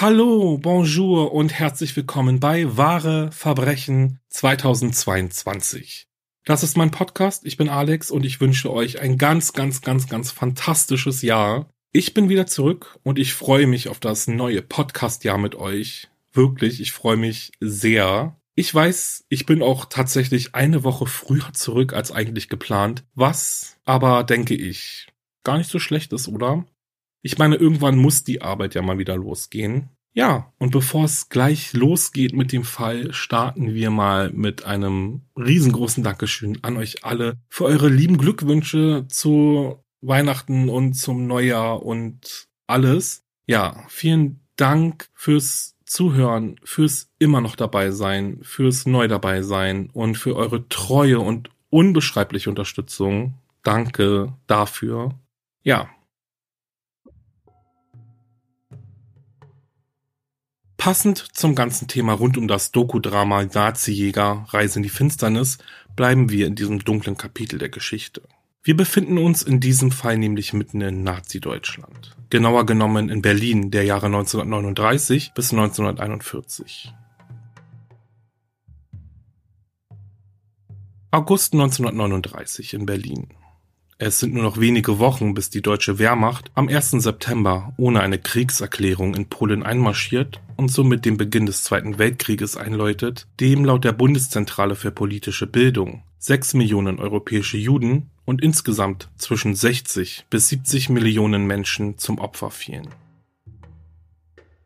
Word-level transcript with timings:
Hallo, 0.00 0.58
bonjour 0.58 1.32
und 1.32 1.52
herzlich 1.52 1.96
willkommen 1.96 2.38
bei 2.38 2.76
Wahre 2.76 3.32
Verbrechen 3.32 4.20
2022. 4.28 6.06
Das 6.44 6.62
ist 6.62 6.76
mein 6.76 6.92
Podcast, 6.92 7.44
ich 7.44 7.56
bin 7.56 7.68
Alex 7.68 8.12
und 8.12 8.24
ich 8.24 8.40
wünsche 8.40 8.72
euch 8.72 9.00
ein 9.00 9.18
ganz, 9.18 9.54
ganz, 9.54 9.80
ganz, 9.80 10.06
ganz 10.06 10.30
fantastisches 10.30 11.22
Jahr. 11.22 11.68
Ich 11.90 12.14
bin 12.14 12.28
wieder 12.28 12.46
zurück 12.46 13.00
und 13.02 13.18
ich 13.18 13.34
freue 13.34 13.66
mich 13.66 13.88
auf 13.88 13.98
das 13.98 14.28
neue 14.28 14.62
Podcast-Jahr 14.62 15.36
mit 15.36 15.56
euch. 15.56 16.06
Wirklich, 16.32 16.80
ich 16.80 16.92
freue 16.92 17.16
mich 17.16 17.50
sehr. 17.58 18.36
Ich 18.54 18.72
weiß, 18.72 19.24
ich 19.28 19.46
bin 19.46 19.62
auch 19.62 19.86
tatsächlich 19.86 20.54
eine 20.54 20.84
Woche 20.84 21.06
früher 21.06 21.52
zurück 21.54 21.92
als 21.92 22.12
eigentlich 22.12 22.48
geplant, 22.48 23.02
was 23.16 23.78
aber, 23.84 24.22
denke 24.22 24.54
ich, 24.54 25.08
gar 25.42 25.58
nicht 25.58 25.70
so 25.70 25.80
schlecht 25.80 26.12
ist, 26.12 26.28
oder? 26.28 26.66
Ich 27.22 27.38
meine, 27.38 27.56
irgendwann 27.56 27.98
muss 27.98 28.24
die 28.24 28.42
Arbeit 28.42 28.74
ja 28.74 28.82
mal 28.82 28.98
wieder 28.98 29.16
losgehen. 29.16 29.90
Ja, 30.14 30.52
und 30.58 30.70
bevor 30.70 31.04
es 31.04 31.28
gleich 31.28 31.74
losgeht 31.74 32.32
mit 32.32 32.50
dem 32.52 32.64
Fall, 32.64 33.12
starten 33.12 33.74
wir 33.74 33.90
mal 33.90 34.30
mit 34.30 34.64
einem 34.64 35.22
riesengroßen 35.36 36.02
Dankeschön 36.02 36.58
an 36.62 36.76
euch 36.76 37.04
alle 37.04 37.38
für 37.48 37.66
eure 37.66 37.88
lieben 37.88 38.18
Glückwünsche 38.18 39.06
zu 39.08 39.84
Weihnachten 40.00 40.68
und 40.68 40.94
zum 40.94 41.26
Neujahr 41.26 41.84
und 41.84 42.48
alles. 42.66 43.24
Ja, 43.46 43.84
vielen 43.88 44.40
Dank 44.56 45.08
fürs 45.14 45.76
Zuhören, 45.84 46.60
fürs 46.64 47.10
immer 47.18 47.40
noch 47.40 47.56
dabei 47.56 47.92
sein, 47.92 48.40
fürs 48.42 48.86
neu 48.86 49.08
dabei 49.08 49.42
sein 49.42 49.88
und 49.92 50.16
für 50.16 50.36
eure 50.36 50.68
treue 50.68 51.20
und 51.20 51.50
unbeschreibliche 51.70 52.50
Unterstützung. 52.50 53.34
Danke 53.62 54.34
dafür. 54.46 55.14
Ja, 55.62 55.88
Passend 60.78 61.18
zum 61.32 61.56
ganzen 61.56 61.88
Thema 61.88 62.12
rund 62.12 62.38
um 62.38 62.46
das 62.46 62.70
Doku-Drama 62.70 63.44
Nazi-Jäger 63.44 64.46
Reise 64.50 64.78
in 64.78 64.84
die 64.84 64.88
Finsternis 64.88 65.58
bleiben 65.96 66.30
wir 66.30 66.46
in 66.46 66.54
diesem 66.54 66.78
dunklen 66.78 67.16
Kapitel 67.16 67.58
der 67.58 67.68
Geschichte. 67.68 68.22
Wir 68.62 68.76
befinden 68.76 69.18
uns 69.18 69.42
in 69.42 69.58
diesem 69.58 69.90
Fall 69.90 70.16
nämlich 70.16 70.52
mitten 70.52 70.80
in 70.80 71.02
Nazi-Deutschland. 71.02 72.16
Genauer 72.30 72.64
genommen 72.64 73.08
in 73.08 73.22
Berlin 73.22 73.72
der 73.72 73.82
Jahre 73.84 74.06
1939 74.06 75.32
bis 75.34 75.52
1941. 75.52 76.94
August 81.10 81.54
1939 81.54 82.74
in 82.74 82.86
Berlin. 82.86 83.26
Es 84.00 84.20
sind 84.20 84.32
nur 84.32 84.44
noch 84.44 84.60
wenige 84.60 85.00
Wochen, 85.00 85.34
bis 85.34 85.50
die 85.50 85.60
deutsche 85.60 85.98
Wehrmacht 85.98 86.52
am 86.54 86.68
1. 86.68 86.92
September 86.92 87.72
ohne 87.76 88.00
eine 88.00 88.20
Kriegserklärung 88.20 89.16
in 89.16 89.26
Polen 89.26 89.64
einmarschiert 89.64 90.40
und 90.56 90.70
somit 90.70 91.04
den 91.04 91.16
Beginn 91.16 91.46
des 91.46 91.64
Zweiten 91.64 91.98
Weltkrieges 91.98 92.56
einläutet, 92.56 93.26
dem 93.40 93.64
laut 93.64 93.84
der 93.84 93.92
Bundeszentrale 93.92 94.76
für 94.76 94.92
politische 94.92 95.48
Bildung 95.48 96.04
sechs 96.20 96.54
Millionen 96.54 97.00
europäische 97.00 97.56
Juden 97.56 98.10
und 98.24 98.42
insgesamt 98.42 99.08
zwischen 99.16 99.54
60 99.54 100.26
bis 100.30 100.48
70 100.48 100.90
Millionen 100.90 101.46
Menschen 101.46 101.98
zum 101.98 102.18
Opfer 102.18 102.50
fielen. 102.50 102.88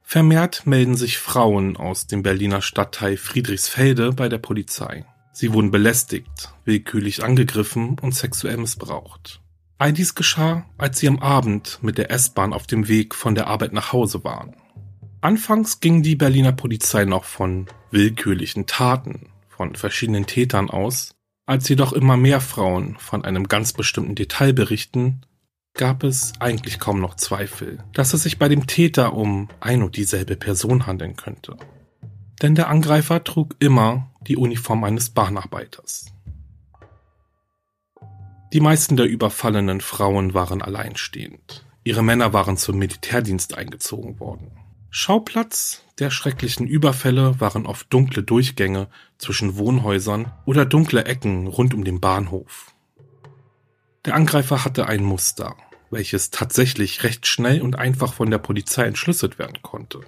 Vermehrt 0.03 0.67
melden 0.67 0.97
sich 0.97 1.17
Frauen 1.17 1.79
aus 1.79 2.07
dem 2.07 2.23
Berliner 2.23 2.61
Stadtteil 2.61 3.17
Friedrichsfelde 3.17 4.13
bei 4.13 4.29
der 4.29 4.39
Polizei. 4.39 5.07
Sie 5.33 5.53
wurden 5.53 5.71
belästigt, 5.71 6.53
willkürlich 6.65 7.25
angegriffen 7.25 7.99
und 8.01 8.15
sexuell 8.15 8.59
missbraucht. 8.59 9.41
All 9.79 9.93
dies 9.93 10.15
geschah, 10.15 10.67
als 10.79 10.99
sie 10.99 11.09
am 11.09 11.19
Abend 11.19 11.79
mit 11.83 11.99
der 11.99 12.11
S-Bahn 12.11 12.53
auf 12.53 12.67
dem 12.67 12.87
Weg 12.87 13.15
von 13.15 13.35
der 13.35 13.47
Arbeit 13.47 13.73
nach 13.73 13.93
Hause 13.93 14.23
waren. 14.25 14.55
Anfangs 15.21 15.81
ging 15.81 16.03
die 16.03 16.17
Berliner 16.17 16.53
Polizei 16.53 17.05
noch 17.05 17.25
von 17.25 17.67
willkürlichen 17.91 18.67
Taten 18.67 19.31
von 19.49 19.75
verschiedenen 19.75 20.27
Tätern 20.27 20.71
aus, 20.71 21.15
als 21.47 21.69
jedoch 21.69 21.93
immer 21.93 22.17
mehr 22.17 22.41
Frauen 22.41 22.97
von 22.99 23.25
einem 23.25 23.49
ganz 23.49 23.73
bestimmten 23.73 24.15
Detail 24.15 24.53
berichten, 24.53 25.23
gab 25.75 26.05
es 26.05 26.33
eigentlich 26.39 26.79
kaum 26.79 27.01
noch 27.01 27.17
Zweifel, 27.17 27.83
dass 27.93 28.15
es 28.15 28.23
sich 28.25 28.39
bei 28.39 28.49
dem 28.49 28.67
Täter 28.67 29.15
um 29.15 29.49
ein 29.61 29.83
und 29.83 29.97
dieselbe 29.97 30.37
Person 30.37 30.87
handeln 30.87 31.17
könnte 31.17 31.57
denn 32.43 32.55
der 32.57 32.69
Angreifer 32.69 33.23
trug 33.25 33.55
immer 33.61 34.11
die 34.27 34.37
Uniform 34.37 34.85
eines 34.85 35.11
Bahnarbeiters. 35.11 36.13
Die 38.53 38.61
meisten 38.61 38.97
der 38.97 39.07
überfallenen 39.07 39.81
Frauen 39.81 40.35
waren 40.35 40.61
alleinstehend. 40.61 41.65
Ihre 41.85 42.03
Männer 42.03 42.33
waren 42.33 42.57
zum 42.57 42.79
Militärdienst 42.79 43.57
eingezogen 43.57 44.21
worden. 44.21 44.53
Schauplatz 44.91 45.83
der 45.99 46.11
schrecklichen 46.11 46.67
Überfälle 46.67 47.41
waren 47.41 47.65
oft 47.65 47.93
dunkle 47.93 48.23
Durchgänge 48.23 48.89
zwischen 49.19 49.57
Wohnhäusern 49.57 50.33
oder 50.45 50.67
dunkle 50.67 51.05
Ecken 51.05 51.47
rund 51.47 51.73
um 51.73 51.85
den 51.85 52.01
Bahnhof. 52.01 52.75
Der 54.05 54.15
Angreifer 54.15 54.65
hatte 54.65 54.87
ein 54.87 55.03
Muster, 55.03 55.57
welches 55.91 56.31
tatsächlich 56.31 57.05
recht 57.05 57.27
schnell 57.27 57.63
und 57.63 57.79
einfach 57.79 58.13
von 58.13 58.31
der 58.31 58.39
Polizei 58.39 58.85
entschlüsselt 58.85 59.39
werden 59.39 59.63
konnte. 59.63 60.01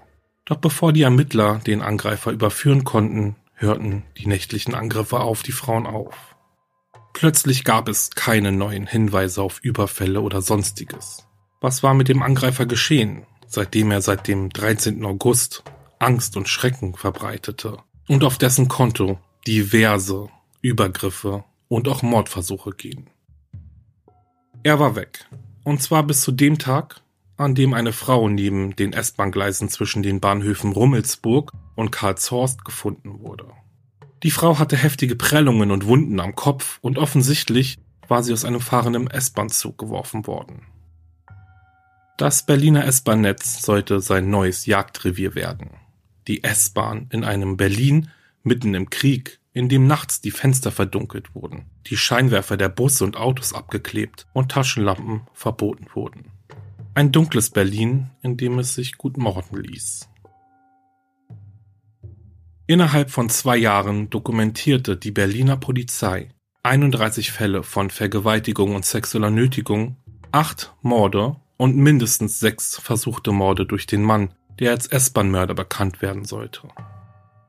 Doch 0.44 0.56
bevor 0.56 0.92
die 0.92 1.02
Ermittler 1.02 1.60
den 1.60 1.80
Angreifer 1.80 2.32
überführen 2.32 2.84
konnten, 2.84 3.36
hörten 3.64 4.04
die 4.16 4.26
nächtlichen 4.26 4.74
Angriffe 4.74 5.20
auf 5.20 5.42
die 5.42 5.52
Frauen 5.52 5.86
auf. 5.86 6.36
Plötzlich 7.12 7.64
gab 7.64 7.88
es 7.88 8.10
keine 8.10 8.52
neuen 8.52 8.86
Hinweise 8.86 9.42
auf 9.42 9.60
Überfälle 9.60 10.20
oder 10.20 10.42
sonstiges. 10.42 11.26
Was 11.60 11.82
war 11.82 11.94
mit 11.94 12.08
dem 12.08 12.22
Angreifer 12.22 12.66
geschehen, 12.66 13.24
seitdem 13.46 13.90
er 13.90 14.02
seit 14.02 14.28
dem 14.28 14.50
13. 14.50 15.04
August 15.04 15.62
Angst 15.98 16.36
und 16.36 16.48
Schrecken 16.48 16.94
verbreitete 16.94 17.78
und 18.08 18.24
auf 18.24 18.36
dessen 18.36 18.68
Konto 18.68 19.18
diverse 19.46 20.28
Übergriffe 20.60 21.44
und 21.68 21.88
auch 21.88 22.02
Mordversuche 22.02 22.72
gehen? 22.72 23.08
Er 24.62 24.78
war 24.80 24.96
weg. 24.96 25.26
Und 25.62 25.82
zwar 25.82 26.02
bis 26.02 26.20
zu 26.20 26.32
dem 26.32 26.58
Tag, 26.58 27.00
an 27.36 27.54
dem 27.54 27.74
eine 27.74 27.92
Frau 27.92 28.28
neben 28.28 28.76
den 28.76 28.92
S-Bahn-Gleisen 28.92 29.68
zwischen 29.68 30.02
den 30.02 30.20
Bahnhöfen 30.20 30.72
Rummelsburg 30.72 31.52
und 31.74 31.90
Karlshorst 31.90 32.64
gefunden 32.64 33.20
wurde. 33.20 33.46
Die 34.22 34.30
Frau 34.30 34.58
hatte 34.58 34.76
heftige 34.76 35.16
Prellungen 35.16 35.70
und 35.70 35.86
Wunden 35.86 36.20
am 36.20 36.34
Kopf 36.34 36.78
und 36.80 36.98
offensichtlich 36.98 37.78
war 38.08 38.22
sie 38.22 38.32
aus 38.32 38.44
einem 38.44 38.60
fahrenden 38.60 39.08
S-Bahn-Zug 39.08 39.78
geworfen 39.78 40.26
worden. 40.26 40.66
Das 42.16 42.46
Berliner 42.46 42.84
S-Bahn-Netz 42.86 43.62
sollte 43.62 44.00
sein 44.00 44.30
neues 44.30 44.66
Jagdrevier 44.66 45.34
werden. 45.34 45.70
Die 46.28 46.44
S-Bahn 46.44 47.08
in 47.10 47.24
einem 47.24 47.56
Berlin 47.56 48.10
mitten 48.42 48.74
im 48.74 48.88
Krieg 48.88 49.40
in 49.54 49.68
dem 49.68 49.86
nachts 49.86 50.20
die 50.20 50.32
Fenster 50.32 50.72
verdunkelt 50.72 51.34
wurden, 51.34 51.70
die 51.86 51.96
Scheinwerfer 51.96 52.56
der 52.56 52.68
Busse 52.68 53.04
und 53.04 53.16
Autos 53.16 53.52
abgeklebt 53.52 54.26
und 54.32 54.50
Taschenlampen 54.50 55.22
verboten 55.32 55.86
wurden. 55.94 56.33
Ein 56.96 57.10
dunkles 57.10 57.50
Berlin, 57.50 58.10
in 58.22 58.36
dem 58.36 58.60
es 58.60 58.76
sich 58.76 58.96
gut 58.98 59.16
morden 59.16 59.56
ließ. 59.56 60.08
Innerhalb 62.68 63.10
von 63.10 63.28
zwei 63.28 63.56
Jahren 63.56 64.10
dokumentierte 64.10 64.96
die 64.96 65.10
Berliner 65.10 65.56
Polizei 65.56 66.30
31 66.62 67.32
Fälle 67.32 67.64
von 67.64 67.90
Vergewaltigung 67.90 68.76
und 68.76 68.84
sexueller 68.84 69.30
Nötigung, 69.30 69.96
acht 70.30 70.72
Morde 70.82 71.36
und 71.56 71.76
mindestens 71.76 72.38
sechs 72.38 72.78
versuchte 72.78 73.32
Morde 73.32 73.66
durch 73.66 73.86
den 73.86 74.02
Mann, 74.02 74.32
der 74.60 74.70
als 74.70 74.86
S-Bahn-Mörder 74.86 75.54
bekannt 75.54 76.00
werden 76.00 76.24
sollte. 76.24 76.68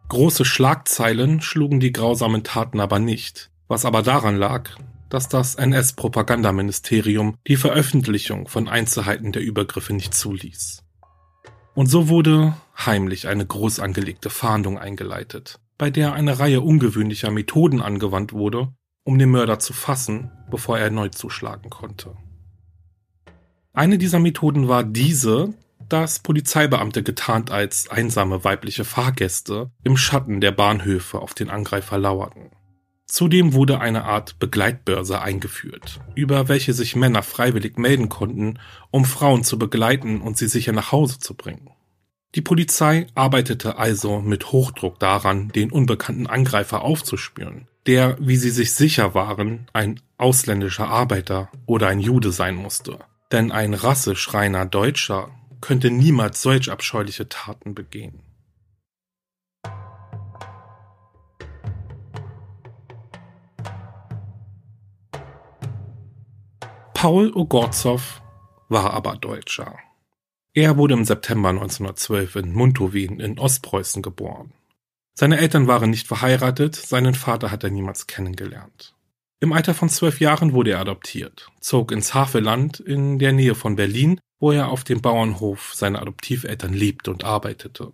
Große 0.09 0.43
Schlagzeilen 0.43 1.41
schlugen 1.41 1.79
die 1.79 1.93
grausamen 1.93 2.43
Taten 2.43 2.79
aber 2.79 2.97
nicht, 2.97 3.51
was 3.67 3.85
aber 3.85 4.01
daran 4.01 4.37
lag, 4.37 4.71
dass 5.09 5.29
das 5.29 5.55
NS-Propagandaministerium 5.55 7.35
die 7.47 7.55
Veröffentlichung 7.55 8.47
von 8.47 8.67
Einzelheiten 8.67 9.31
der 9.31 9.41
Übergriffe 9.41 9.93
nicht 9.93 10.13
zuließ. 10.13 10.83
Und 11.73 11.87
so 11.87 12.07
wurde 12.07 12.55
heimlich 12.77 13.27
eine 13.27 13.45
groß 13.45 13.79
angelegte 13.79 14.29
Fahndung 14.29 14.79
eingeleitet, 14.79 15.59
bei 15.77 15.89
der 15.89 16.13
eine 16.13 16.39
Reihe 16.39 16.61
ungewöhnlicher 16.61 17.31
Methoden 17.31 17.81
angewandt 17.81 18.33
wurde, 18.33 18.69
um 19.03 19.19
den 19.19 19.29
Mörder 19.29 19.59
zu 19.59 19.73
fassen, 19.73 20.31
bevor 20.49 20.77
er 20.77 20.85
erneut 20.85 21.15
zuschlagen 21.15 21.69
konnte. 21.69 22.15
Eine 23.73 23.97
dieser 23.97 24.19
Methoden 24.19 24.69
war 24.69 24.83
diese, 24.83 25.53
dass 25.89 26.19
Polizeibeamte 26.19 27.03
getarnt 27.03 27.51
als 27.51 27.89
einsame 27.89 28.43
weibliche 28.43 28.85
Fahrgäste 28.85 29.69
im 29.83 29.97
Schatten 29.97 30.39
der 30.41 30.51
Bahnhöfe 30.51 31.19
auf 31.19 31.33
den 31.33 31.49
Angreifer 31.49 31.97
lauerten. 31.97 32.51
Zudem 33.15 33.53
wurde 33.53 33.79
eine 33.79 34.03
Art 34.03 34.39
Begleitbörse 34.39 35.21
eingeführt, 35.21 36.01
über 36.15 36.49
welche 36.49 36.73
sich 36.73 36.97
Männer 36.97 37.23
freiwillig 37.23 37.77
melden 37.77 38.09
konnten, 38.09 38.59
um 38.91 39.05
Frauen 39.05 39.45
zu 39.45 39.57
begleiten 39.57 40.19
und 40.19 40.37
sie 40.37 40.49
sicher 40.49 40.73
nach 40.73 40.91
Hause 40.91 41.17
zu 41.19 41.33
bringen. 41.33 41.69
Die 42.35 42.41
Polizei 42.41 43.07
arbeitete 43.15 43.77
also 43.77 44.19
mit 44.19 44.51
Hochdruck 44.51 44.99
daran, 44.99 45.47
den 45.47 45.71
unbekannten 45.71 46.27
Angreifer 46.27 46.81
aufzuspüren, 46.81 47.69
der, 47.85 48.17
wie 48.19 48.35
sie 48.35 48.49
sich 48.49 48.73
sicher 48.73 49.13
waren, 49.13 49.67
ein 49.71 50.01
ausländischer 50.17 50.89
Arbeiter 50.89 51.49
oder 51.65 51.87
ein 51.87 52.01
Jude 52.01 52.33
sein 52.33 52.55
musste. 52.55 52.99
Denn 53.31 53.53
ein 53.53 53.75
rasseschreiner 53.75 54.65
Deutscher 54.65 55.29
könnte 55.61 55.89
niemals 55.89 56.41
solch 56.41 56.69
abscheuliche 56.69 57.29
Taten 57.29 57.75
begehen. 57.75 58.24
Paul 66.95 67.33
Ogorzow 67.35 68.21
war 68.69 68.93
aber 68.93 69.17
Deutscher. 69.17 69.77
Er 70.53 70.77
wurde 70.77 70.93
im 70.93 71.03
September 71.03 71.49
1912 71.49 72.37
in 72.37 72.53
Muntowien 72.53 73.19
in 73.19 73.37
Ostpreußen 73.37 74.01
geboren. 74.01 74.53
Seine 75.13 75.37
Eltern 75.37 75.67
waren 75.67 75.89
nicht 75.89 76.07
verheiratet, 76.07 76.75
seinen 76.75 77.13
Vater 77.13 77.51
hat 77.51 77.65
er 77.65 77.69
niemals 77.69 78.07
kennengelernt. 78.07 78.95
Im 79.41 79.51
Alter 79.51 79.73
von 79.73 79.89
zwölf 79.89 80.21
Jahren 80.21 80.53
wurde 80.53 80.71
er 80.71 80.79
adoptiert, 80.79 81.51
zog 81.59 81.91
ins 81.91 82.13
Havelland 82.13 82.79
in 82.79 83.19
der 83.19 83.33
Nähe 83.33 83.55
von 83.55 83.75
Berlin, 83.75 84.19
wo 84.39 84.53
er 84.53 84.69
auf 84.69 84.85
dem 84.85 85.01
Bauernhof 85.01 85.73
seiner 85.75 86.01
Adoptiveltern 86.01 86.73
lebte 86.73 87.11
und 87.11 87.25
arbeitete. 87.25 87.91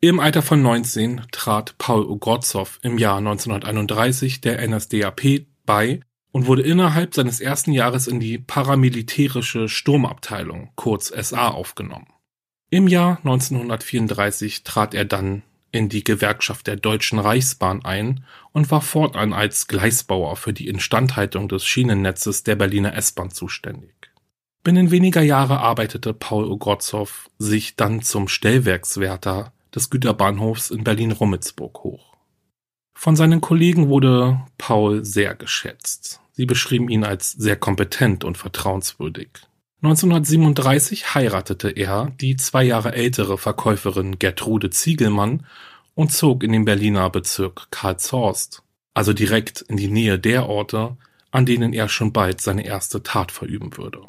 Im 0.00 0.20
Alter 0.20 0.40
von 0.40 0.62
19 0.62 1.26
trat 1.32 1.76
Paul 1.76 2.06
Ogorzow 2.06 2.78
im 2.82 2.96
Jahr 2.96 3.18
1931 3.18 4.40
der 4.40 4.66
NSDAP 4.66 5.44
bei 5.66 6.00
und 6.32 6.46
wurde 6.46 6.62
innerhalb 6.62 7.14
seines 7.14 7.40
ersten 7.40 7.72
Jahres 7.72 8.06
in 8.06 8.20
die 8.20 8.38
paramilitärische 8.38 9.68
Sturmabteilung, 9.68 10.70
kurz 10.76 11.08
SA, 11.08 11.48
aufgenommen. 11.48 12.08
Im 12.70 12.86
Jahr 12.86 13.18
1934 13.18 14.62
trat 14.62 14.94
er 14.94 15.04
dann 15.04 15.42
in 15.72 15.88
die 15.88 16.04
Gewerkschaft 16.04 16.66
der 16.66 16.76
Deutschen 16.76 17.18
Reichsbahn 17.18 17.84
ein 17.84 18.24
und 18.52 18.70
war 18.70 18.80
fortan 18.80 19.32
als 19.32 19.68
Gleisbauer 19.68 20.36
für 20.36 20.52
die 20.52 20.68
Instandhaltung 20.68 21.48
des 21.48 21.64
Schienennetzes 21.64 22.42
der 22.42 22.56
Berliner 22.56 22.94
S-Bahn 22.94 23.30
zuständig. 23.30 23.94
Binnen 24.62 24.90
weniger 24.90 25.22
Jahre 25.22 25.60
arbeitete 25.60 26.12
Paul 26.12 26.44
Ogorzow 26.44 27.30
sich 27.38 27.76
dann 27.76 28.02
zum 28.02 28.28
Stellwerkswärter 28.28 29.52
des 29.74 29.90
Güterbahnhofs 29.90 30.70
in 30.70 30.84
Berlin-Rummelsburg 30.84 31.82
hoch. 31.82 32.09
Von 33.00 33.16
seinen 33.16 33.40
Kollegen 33.40 33.88
wurde 33.88 34.42
Paul 34.58 35.06
sehr 35.06 35.34
geschätzt. 35.34 36.20
Sie 36.32 36.44
beschrieben 36.44 36.90
ihn 36.90 37.02
als 37.02 37.32
sehr 37.32 37.56
kompetent 37.56 38.24
und 38.24 38.36
vertrauenswürdig. 38.36 39.30
1937 39.80 41.14
heiratete 41.14 41.70
er 41.70 42.12
die 42.20 42.36
zwei 42.36 42.62
Jahre 42.62 42.92
ältere 42.92 43.38
Verkäuferin 43.38 44.18
Gertrude 44.18 44.68
Ziegelmann 44.68 45.46
und 45.94 46.12
zog 46.12 46.44
in 46.44 46.52
den 46.52 46.66
Berliner 46.66 47.08
Bezirk 47.08 47.68
Karlshorst, 47.70 48.62
also 48.92 49.14
direkt 49.14 49.62
in 49.62 49.78
die 49.78 49.88
Nähe 49.88 50.18
der 50.18 50.46
Orte, 50.46 50.98
an 51.30 51.46
denen 51.46 51.72
er 51.72 51.88
schon 51.88 52.12
bald 52.12 52.42
seine 52.42 52.66
erste 52.66 53.02
Tat 53.02 53.32
verüben 53.32 53.78
würde. 53.78 54.02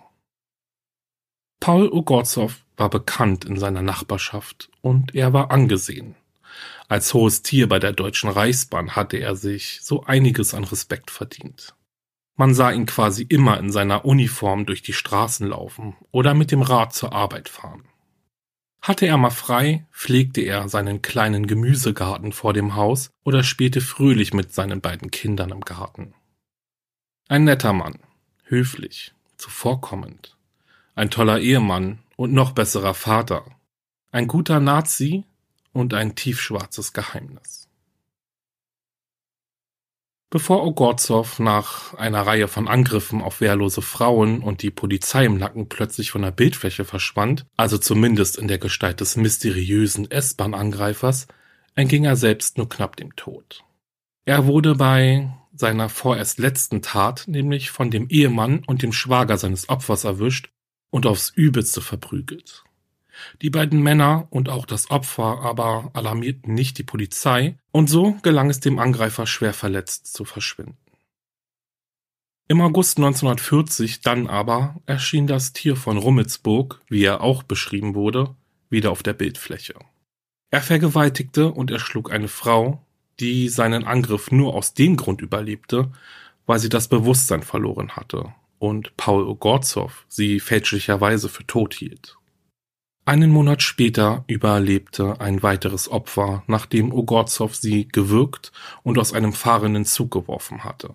Paul 1.62 1.88
Ogorzow 1.88 2.54
war 2.76 2.90
bekannt 2.90 3.46
in 3.46 3.58
seiner 3.58 3.84
Nachbarschaft 3.84 4.70
und 4.82 5.16
er 5.16 5.32
war 5.32 5.50
angesehen. 5.50 6.16
Als 6.92 7.14
hohes 7.14 7.42
Tier 7.42 7.70
bei 7.70 7.80
der 7.80 7.94
Deutschen 7.94 8.30
Reichsbahn 8.30 8.98
hatte 8.98 9.16
er 9.16 9.38
sich 9.38 9.80
so 9.82 10.04
einiges 10.04 10.54
an 10.54 10.66
Respekt 10.66 11.10
verdient. 11.10 11.74
Man 12.36 12.54
sah 12.54 12.70
ihn 12.70 12.86
quasi 12.86 13.24
immer 13.24 13.58
in 13.60 13.72
seiner 13.72 14.04
Uniform 14.04 14.66
durch 14.66 14.82
die 14.82 14.92
Straßen 14.92 15.48
laufen 15.48 15.96
oder 16.12 16.34
mit 16.34 16.52
dem 16.52 16.62
Rad 16.62 16.94
zur 16.94 17.14
Arbeit 17.14 17.48
fahren. 17.48 17.86
Hatte 18.82 19.06
er 19.06 19.16
mal 19.16 19.30
frei, 19.30 19.88
pflegte 19.94 20.42
er 20.42 20.68
seinen 20.68 21.02
kleinen 21.02 21.48
Gemüsegarten 21.48 22.34
vor 22.34 22.52
dem 22.52 22.76
Haus 22.76 23.12
oder 23.24 23.42
spielte 23.44 23.80
fröhlich 23.80 24.34
mit 24.34 24.54
seinen 24.54 24.82
beiden 24.82 25.12
Kindern 25.12 25.52
im 25.52 25.62
Garten. 25.62 26.14
Ein 27.30 27.46
netter 27.46 27.72
Mann, 27.72 28.00
höflich, 28.44 29.14
zuvorkommend, 29.38 30.36
ein 30.96 31.10
toller 31.10 31.40
Ehemann 31.40 32.00
und 32.18 32.34
noch 32.34 32.52
besserer 32.52 32.96
Vater, 32.96 33.46
ein 34.12 34.28
guter 34.28 34.60
Nazi 34.60 35.24
und 35.74 35.94
ein 35.94 36.16
tiefschwarzes 36.16 36.94
Geheimnis. 36.94 37.68
Bevor 40.30 40.66
Ogorzow 40.66 41.40
nach 41.40 41.94
einer 41.96 42.26
Reihe 42.26 42.48
von 42.48 42.70
Angriffen 42.70 43.22
auf 43.22 43.42
wehrlose 43.42 43.82
Frauen 43.82 44.42
und 44.42 44.62
die 44.62 44.72
Polizei 44.72 45.26
im 45.26 45.38
Nacken 45.38 45.68
plötzlich 45.68 46.12
von 46.12 46.22
der 46.22 46.32
Bildfläche 46.32 46.86
verschwand, 46.86 47.46
also 47.58 47.78
zumindest 47.78 48.38
in 48.38 48.48
der 48.48 48.58
Gestalt 48.58 49.02
des 49.02 49.18
mysteriösen 49.18 50.10
S-Bahn-Angreifers, 50.10 51.28
entging 51.76 52.06
er 52.06 52.16
selbst 52.16 52.58
nur 52.58 52.70
knapp 52.70 52.96
dem 52.96 53.14
Tod. 53.18 53.66
Er 54.24 54.46
wurde 54.46 54.76
bei 54.76 55.34
seiner 55.54 55.90
vorerst 55.90 56.40
letzten 56.40 56.82
Tat 56.82 57.26
nämlich 57.28 57.70
von 57.70 57.92
dem 57.92 58.08
Ehemann 58.08 58.64
und 58.66 58.84
dem 58.84 58.94
Schwager 58.94 59.38
seines 59.38 59.68
Opfers 59.68 60.06
erwischt 60.06 60.50
und 60.92 61.06
aufs 61.06 61.30
Übelste 61.30 61.82
verprügelt. 61.82 62.64
Die 63.42 63.50
beiden 63.50 63.82
Männer 63.82 64.28
und 64.30 64.50
auch 64.50 64.66
das 64.66 64.92
Opfer 64.92 65.42
aber 65.42 65.92
alarmierten 65.94 66.54
nicht 66.54 66.78
die 66.78 66.84
Polizei 66.84 67.58
und 67.72 67.90
so 67.90 68.18
gelang 68.22 68.50
es 68.50 68.60
dem 68.60 68.80
Angreifer 68.80 69.28
schwer 69.28 69.54
verletzt 69.54 70.14
zu 70.14 70.26
verschwinden. 70.26 70.78
Im 72.48 72.60
August 72.62 72.98
1940 72.98 74.02
dann 74.02 74.28
aber 74.28 74.76
erschien 74.86 75.26
das 75.26 75.54
Tier 75.54 75.78
von 75.78 75.98
Rummelsburg, 75.98 76.82
wie 76.90 77.04
er 77.04 77.22
auch 77.22 77.44
beschrieben 77.44 77.96
wurde, 77.96 78.36
wieder 78.70 78.92
auf 78.92 79.04
der 79.04 79.14
Bildfläche. 79.14 79.76
Er 80.50 80.62
vergewaltigte 80.62 81.52
und 81.52 81.72
erschlug 81.72 82.12
eine 82.12 82.28
Frau, 82.28 82.86
die 83.22 83.48
seinen 83.48 83.86
Angriff 83.86 84.32
nur 84.32 84.54
aus 84.54 84.74
dem 84.74 84.98
Grund 84.98 85.22
überlebte, 85.22 85.92
weil 86.46 86.60
sie 86.60 86.70
das 86.70 86.90
Bewusstsein 86.90 87.44
verloren 87.44 87.96
hatte 87.96 88.34
und 88.62 88.96
Paul 88.96 89.28
Ogorzow 89.28 90.06
sie 90.08 90.40
fälschlicherweise 90.40 91.30
für 91.30 91.48
tot 91.48 91.74
hielt. 91.74 92.18
Einen 93.04 93.32
Monat 93.32 93.64
später 93.64 94.24
überlebte 94.28 95.20
ein 95.20 95.42
weiteres 95.42 95.90
Opfer, 95.90 96.44
nachdem 96.46 96.94
Ogorzow 96.94 97.54
sie 97.56 97.88
gewürgt 97.88 98.52
und 98.84 99.00
aus 99.00 99.12
einem 99.12 99.34
fahrenden 99.34 99.86
Zug 99.86 100.12
geworfen 100.12 100.64
hatte. 100.64 100.94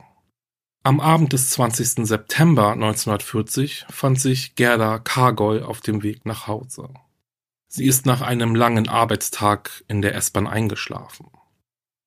Am 0.84 1.00
Abend 1.00 1.32
des 1.32 1.50
20. 1.50 2.06
September 2.06 2.70
1940 2.72 3.86
fand 3.90 4.20
sich 4.20 4.54
Gerda 4.54 5.00
Kargol 5.00 5.64
auf 5.64 5.80
dem 5.80 6.04
Weg 6.04 6.24
nach 6.26 6.46
Hause. 6.46 6.90
Sie 7.66 7.86
ist 7.86 8.06
nach 8.06 8.20
einem 8.20 8.54
langen 8.54 8.88
Arbeitstag 8.88 9.82
in 9.88 10.00
der 10.00 10.14
S-Bahn 10.14 10.46
eingeschlafen. 10.46 11.26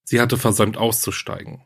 Sie 0.06 0.22
hatte 0.22 0.38
versäumt 0.38 0.77
auszusteigen. 0.77 1.62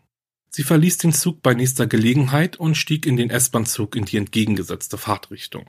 Sie 0.50 0.64
verließ 0.64 0.98
den 0.98 1.14
Zug 1.14 1.44
bei 1.44 1.54
nächster 1.54 1.86
Gelegenheit 1.86 2.58
und 2.58 2.76
stieg 2.76 3.06
in 3.06 3.16
den 3.16 3.30
S-Bahn-Zug 3.30 3.96
in 3.96 4.06
die 4.06 4.18
entgegengesetzte 4.18 4.98
Fahrtrichtung. 4.98 5.68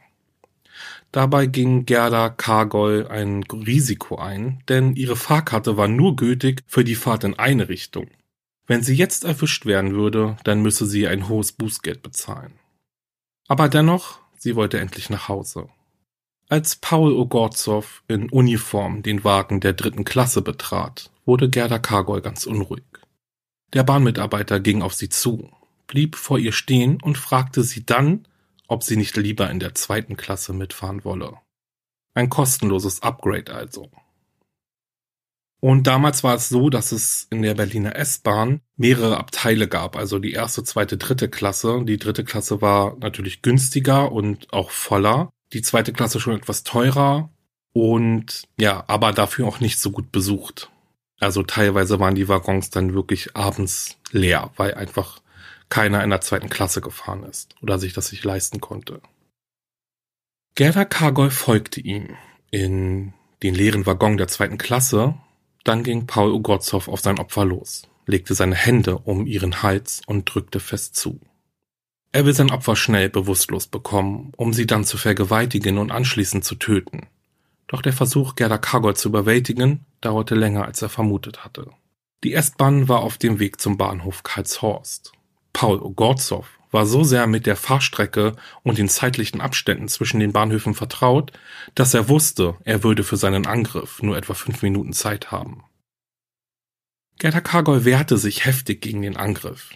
Dabei 1.13 1.47
ging 1.47 1.87
Gerda 1.87 2.29
Kargol 2.29 3.07
ein 3.09 3.45
Risiko 3.45 4.17
ein, 4.17 4.63
denn 4.69 4.97
ihre 4.97 5.17
Fahrkarte 5.17 5.77
war 5.77 5.89
nur 5.89 6.17
gültig 6.17 6.63
für 6.67 6.85
die 6.85 6.97
Fahrt 6.97 7.25
in 7.25 7.39
eine 7.39 7.69
Richtung. 7.69 8.09
Wenn 8.67 8.83
sie 8.83 8.95
jetzt 8.95 9.25
erwischt 9.25 9.67
werden 9.67 9.95
würde, 9.95 10.37
dann 10.45 10.63
müsse 10.63 10.87
sie 10.87 11.07
ein 11.07 11.29
hohes 11.29 11.53
Bußgeld 11.53 12.03
bezahlen. 12.03 12.53
Aber 13.47 13.69
dennoch, 13.69 14.19
sie 14.39 14.57
wollte 14.57 14.81
endlich 14.81 15.11
nach 15.11 15.29
Hause. 15.29 15.69
Als 16.49 16.77
Paul 16.77 17.13
Ogorzow 17.13 18.03
in 18.09 18.31
Uniform 18.31 19.03
den 19.03 19.25
Wagen 19.25 19.61
der 19.61 19.73
dritten 19.73 20.05
Klasse 20.05 20.43
betrat, 20.43 21.11
wurde 21.25 21.49
Gerda 21.49 21.79
Kargol 21.79 22.21
ganz 22.21 22.47
unruhig. 22.47 22.85
Der 23.73 23.83
Bahnmitarbeiter 23.83 24.61
ging 24.61 24.83
auf 24.83 24.95
sie 24.95 25.09
zu, 25.09 25.51
blieb 25.87 26.17
vor 26.17 26.39
ihr 26.39 26.53
stehen 26.53 27.01
und 27.03 27.19
fragte 27.19 27.65
sie 27.65 27.85
dann, 27.85 28.27
ob 28.69 28.83
sie 28.83 28.97
nicht 28.97 29.17
lieber 29.17 29.51
in 29.51 29.61
der 29.61 29.75
zweiten 29.75 30.17
Klasse 30.17 30.53
mitfahren 30.53 31.05
wolle. 31.05 31.35
Ein 32.15 32.31
kostenloses 32.31 33.03
Upgrade 33.03 33.53
also. 33.53 33.91
Und 35.61 35.87
damals 35.87 36.23
war 36.23 36.35
es 36.35 36.51
so, 36.51 36.69
dass 36.69 36.93
es 36.93 37.27
in 37.31 37.41
der 37.41 37.55
Berliner 37.55 37.97
S-Bahn 37.97 38.61
mehrere 38.77 39.17
Abteile 39.17 39.67
gab, 39.67 39.97
also 39.97 40.19
die 40.19 40.33
erste, 40.33 40.63
zweite, 40.63 40.99
dritte 40.99 41.31
Klasse. 41.31 41.83
Die 41.85 41.97
dritte 41.97 42.23
Klasse 42.23 42.61
war 42.61 42.97
natürlich 42.99 43.41
günstiger 43.41 44.13
und 44.13 44.53
auch 44.53 44.71
voller. 44.71 45.33
Die 45.55 45.63
zweite 45.63 45.95
Klasse 45.95 46.21
schon 46.21 46.37
etwas 46.37 46.65
teurer 46.65 47.31
und 47.73 48.43
ja, 48.59 48.85
aber 48.89 49.13
dafür 49.13 49.47
auch 49.47 49.61
nicht 49.61 49.79
so 49.79 49.91
gut 49.91 50.13
besucht. 50.13 50.71
Also 51.19 51.43
teilweise 51.43 51.99
waren 51.99 52.15
die 52.15 52.29
Waggons 52.29 52.69
dann 52.69 52.93
wirklich 52.93 53.35
abends 53.35 53.97
leer, 54.13 54.51
weil 54.57 54.75
einfach 54.75 55.21
keiner 55.69 56.05
in 56.05 56.11
der 56.11 56.21
zweiten 56.21 56.49
Klasse 56.49 56.81
gefahren 56.81 57.25
ist 57.25 57.55
oder 57.63 57.79
sich 57.79 57.93
das 57.93 58.13
nicht 58.13 58.25
leisten 58.25 58.61
konnte. 58.61 59.01
Gerda 60.55 60.85
Kargol 60.85 61.31
folgte 61.31 61.81
ihm 61.81 62.17
in 62.51 63.13
den 63.43 63.55
leeren 63.55 63.87
Waggon 63.87 64.17
der 64.17 64.29
zweiten 64.29 64.59
Klasse 64.59 65.15
dann 65.65 65.83
ging 65.83 66.07
Paul 66.07 66.31
Ugorzow 66.31 66.89
auf 66.89 67.01
sein 67.01 67.19
Opfer 67.19 67.47
los, 67.47 67.89
legte 68.07 68.35
seine 68.35 68.55
Hände 68.55 68.99
um 68.99 69.27
ihren 69.27 69.63
Hals 69.63 70.03
und 70.07 70.27
drückte 70.33 70.61
fest 70.61 70.95
zu. 70.95 71.19
Er 72.13 72.27
will 72.27 72.35
sein 72.35 72.51
Opfer 72.51 72.77
schnell 72.77 73.09
bewusstlos 73.09 73.67
bekommen, 73.67 74.33
um 74.37 74.53
sie 74.53 74.67
dann 74.67 74.85
zu 74.85 74.99
vergewaltigen 74.99 75.79
und 75.79 75.91
anschließend 75.91 76.45
zu 76.45 76.55
töten. 76.55 77.09
Doch 77.67 77.83
der 77.83 77.95
Versuch, 77.95 78.37
Gerda 78.37 78.59
Kargol 78.59 78.95
zu 78.95 79.09
überwältigen, 79.09 79.87
dauerte 80.03 80.35
länger, 80.35 80.67
als 80.67 80.83
er 80.83 80.91
vermutet 80.91 81.45
hatte. 81.45 81.71
Die 82.23 82.35
S-Bahn 82.35 82.89
war 82.89 83.01
auf 83.01 83.17
dem 83.17 83.41
Weg 83.41 83.61
zum 83.61 83.79
Bahnhof 83.79 84.23
Karlshorst. 84.23 85.14
Paul 85.55 85.81
Ogorzow 85.81 86.45
war 86.71 86.85
so 86.85 87.05
sehr 87.05 87.27
mit 87.27 87.47
der 87.47 87.57
Fahrstrecke 87.57 88.37
und 88.65 88.77
den 88.77 88.89
zeitlichen 88.89 89.41
Abständen 89.41 89.89
zwischen 89.89 90.21
den 90.21 90.33
Bahnhöfen 90.33 90.75
vertraut, 90.75 91.33
dass 91.77 91.95
er 91.95 92.09
wusste, 92.09 92.57
er 92.65 92.83
würde 92.83 93.05
für 93.05 93.17
seinen 93.17 93.47
Angriff 93.47 94.03
nur 94.03 94.19
etwa 94.19 94.35
fünf 94.35 94.61
Minuten 94.63 94.93
Zeit 94.93 95.31
haben. 95.31 95.63
Gerda 97.21 97.41
Kargol 97.41 97.85
wehrte 97.85 98.19
sich 98.19 98.45
heftig 98.45 98.83
gegen 98.83 99.03
den 99.03 99.17
Angriff. 99.17 99.71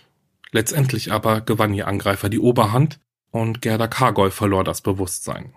Letztendlich 0.51 1.13
aber 1.13 1.41
gewann 1.41 1.73
ihr 1.73 1.87
Angreifer 1.87 2.29
die 2.29 2.41
Oberhand 2.41 2.99
und 3.31 3.63
Gerda 3.63 3.87
Kargol 3.87 4.33
verlor 4.33 4.65
das 4.65 4.81
Bewusstsein. 4.81 5.55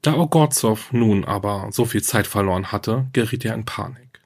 Da 0.00 0.14
Ogorzow 0.14 0.92
nun 0.92 1.24
aber 1.26 1.68
so 1.72 1.84
viel 1.84 2.02
Zeit 2.02 2.26
verloren 2.26 2.72
hatte, 2.72 3.08
geriet 3.12 3.44
er 3.44 3.54
in 3.54 3.66
Panik. 3.66 4.22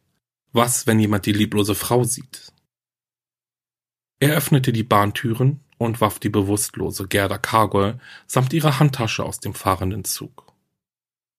Was, 0.53 0.87
wenn 0.87 1.01
jemand 1.01 1.27
die 1.27 1.33
lieblose 1.33 1.75
Frau 1.75 2.05
sieht? 2.05 2.53
Er 4.21 4.35
öffnete 4.37 4.73
die 4.73 4.83
Bahntüren 4.83 5.61
und 5.79 6.01
warf 6.01 6.19
die 6.19 6.29
bewusstlose 6.29 7.07
Gerda 7.07 7.39
Kargol 7.39 7.99
samt 8.27 8.53
ihrer 8.53 8.81
Handtasche 8.81 9.25
aus 9.25 9.39
dem 9.39 9.55
fahrenden 9.55 10.05
Zug. 10.05 10.53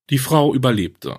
Die 0.09 0.17
Frau 0.17 0.53
überlebte, 0.53 1.17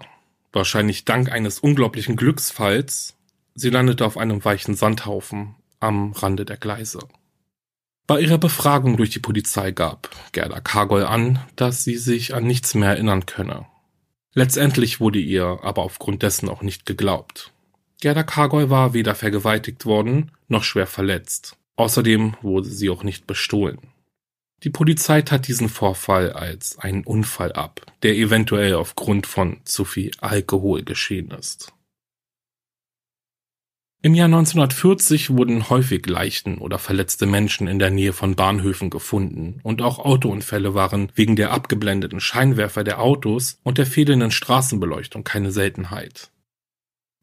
wahrscheinlich 0.53 1.05
dank 1.05 1.31
eines 1.31 1.61
unglaublichen 1.61 2.17
Glücksfalls. 2.17 3.17
Sie 3.55 3.71
landete 3.71 4.07
auf 4.07 4.17
einem 4.17 4.45
weichen 4.45 4.75
Sandhaufen 4.75 5.55
am 5.81 6.13
Rande 6.13 6.45
der 6.45 6.57
Gleise. 6.57 7.01
Bei 8.07 8.21
ihrer 8.21 8.39
Befragung 8.39 8.97
durch 8.97 9.11
die 9.11 9.21
Polizei 9.21 9.71
gab 9.71 10.11
Gerda 10.33 10.61
Kargol 10.61 11.05
an, 11.05 11.39
dass 11.57 11.85
sie 11.85 11.97
sich 11.97 12.35
an 12.35 12.45
nichts 12.45 12.75
mehr 12.75 12.91
erinnern 12.91 13.27
könne. 13.27 13.67
Letztendlich 14.35 14.99
wurde 14.99 15.19
ihr 15.19 15.61
aber 15.63 15.83
aufgrund 15.83 16.23
dessen 16.23 16.49
auch 16.49 16.63
nicht 16.63 16.87
geglaubt. 16.87 17.53
Gerda 18.01 18.23
Kargol 18.23 18.71
war 18.71 18.95
weder 18.95 19.15
vergewaltigt 19.15 19.85
worden 19.85 20.33
noch 20.49 20.65
schwer 20.65 20.87
verletzt. 20.87 21.57
Außerdem 21.77 22.35
wurde 22.43 22.69
sie 22.69 22.91
auch 22.91 23.05
nicht 23.05 23.27
bestohlen. 23.27 23.79
Die 24.63 24.71
Polizei 24.71 25.23
tat 25.23 25.49
diesen 25.49 25.69
Vorfall 25.69 26.33
als 26.33 26.79
einen 26.79 27.05
Unfall 27.05 27.53
ab, 27.53 27.81
der 28.03 28.15
eventuell 28.17 28.75
aufgrund 28.75 29.27
von 29.27 29.61
zu 29.65 29.85
viel 29.85 30.11
Alkohol 30.21 30.83
geschehen 30.83 31.31
ist. 31.31 31.73
Im 34.03 34.15
Jahr 34.15 34.27
1940 34.27 35.31
wurden 35.31 35.69
häufig 35.69 36.07
leichten 36.07 36.57
oder 36.57 36.79
verletzte 36.79 37.27
Menschen 37.27 37.69
in 37.69 37.79
der 37.79 37.91
Nähe 37.91 38.15
von 38.15 38.35
Bahnhöfen 38.35 38.89
gefunden 38.89 39.61
und 39.63 39.83
auch 39.83 39.99
Autounfälle 39.99 40.75
waren 40.75 41.13
wegen 41.15 41.37
der 41.37 41.53
abgeblendeten 41.53 42.19
Scheinwerfer 42.19 42.83
der 42.83 43.01
Autos 43.01 43.59
und 43.63 43.77
der 43.77 43.85
fehlenden 43.85 44.31
Straßenbeleuchtung 44.31 45.23
keine 45.23 45.53
Seltenheit. 45.53 46.31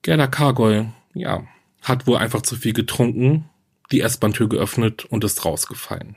Gerda 0.02 0.28
Kargol, 0.28 0.94
ja, 1.14 1.46
hat 1.82 2.08
wohl 2.08 2.18
einfach 2.18 2.42
zu 2.42 2.56
viel 2.56 2.74
getrunken 2.74 3.50
die 3.92 4.02
S-Bahn-Tür 4.02 4.50
geöffnet 4.50 5.06
und 5.06 5.24
ist 5.24 5.46
rausgefallen. 5.46 6.16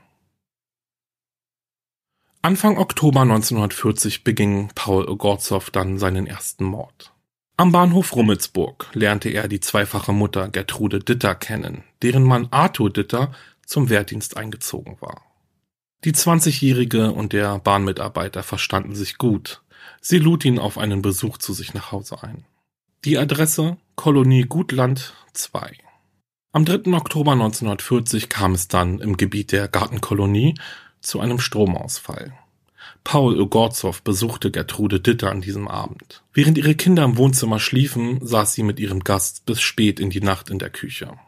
Anfang 2.43 2.79
Oktober 2.79 3.21
1940 3.21 4.25
beging 4.25 4.71
Paul 4.75 5.07
Ogorzow 5.09 5.71
dann 5.71 5.99
seinen 5.99 6.27
ersten 6.27 6.65
Mord. 6.65 7.13
Am 7.57 7.73
Bahnhof 7.73 8.17
Rummelsburg 8.17 8.89
lernte 8.95 9.29
er 9.29 9.47
die 9.47 9.61
zweifache 9.61 10.13
Mutter 10.13 10.49
Gertrude 10.49 11.01
Ditter 11.01 11.35
kennen, 11.35 11.85
deren 12.01 12.23
Mann 12.23 12.49
Arthur 12.51 12.91
Ditter 12.91 13.33
zum 13.67 13.91
Wehrdienst 13.91 14.39
eingezogen 14.39 14.97
war. 15.01 15.23
Die 16.05 16.13
20-Jährige 16.13 17.13
und 17.13 17.35
der 17.35 17.59
Bahnmitarbeiter 17.59 18.43
verstanden 18.43 18.95
sich 18.95 19.19
gut. 19.19 19.61
Sie 20.01 20.19
lud 20.19 20.47
ihn 20.47 20.59
auf 20.59 20.79
einen 20.79 21.03
Besuch 21.03 21.37
zu 21.37 21.53
sich 21.53 21.75
nach 21.75 21.93
Hause 21.93 22.23
ein. 22.23 22.47
Die 23.07 23.17
Adresse 23.17 23.79
Kolonie 23.97 24.43
Gutland 24.43 25.15
2. 25.33 25.73
Am 26.53 26.67
3. 26.67 26.93
Oktober 26.93 27.33
1940 27.33 28.29
kam 28.29 28.53
es 28.53 28.69
dann 28.69 28.99
im 28.99 29.17
Gebiet 29.17 29.53
der 29.53 29.69
Gartenkolonie 29.69 30.55
zu 31.01 31.19
einem 31.19 31.41
Stromausfall. 31.41 32.35
Paul 33.03 33.41
Ogorzow 33.41 34.03
besuchte 34.03 34.51
Gertrude 34.51 35.01
Ditter 35.01 35.31
an 35.31 35.41
diesem 35.41 35.67
Abend. 35.67 36.23
Während 36.35 36.59
ihre 36.59 36.75
Kinder 36.75 37.05
im 37.05 37.17
Wohnzimmer 37.17 37.59
schliefen, 37.59 38.19
saß 38.21 38.53
sie 38.53 38.65
mit 38.65 38.79
ihrem 38.79 39.01
Gast 39.01 39.47
bis 39.47 39.63
spät 39.63 39.99
in 39.99 40.11
die 40.11 40.21
Nacht 40.21 40.51
in 40.51 40.59
der 40.59 40.69
Küche. 40.69 41.19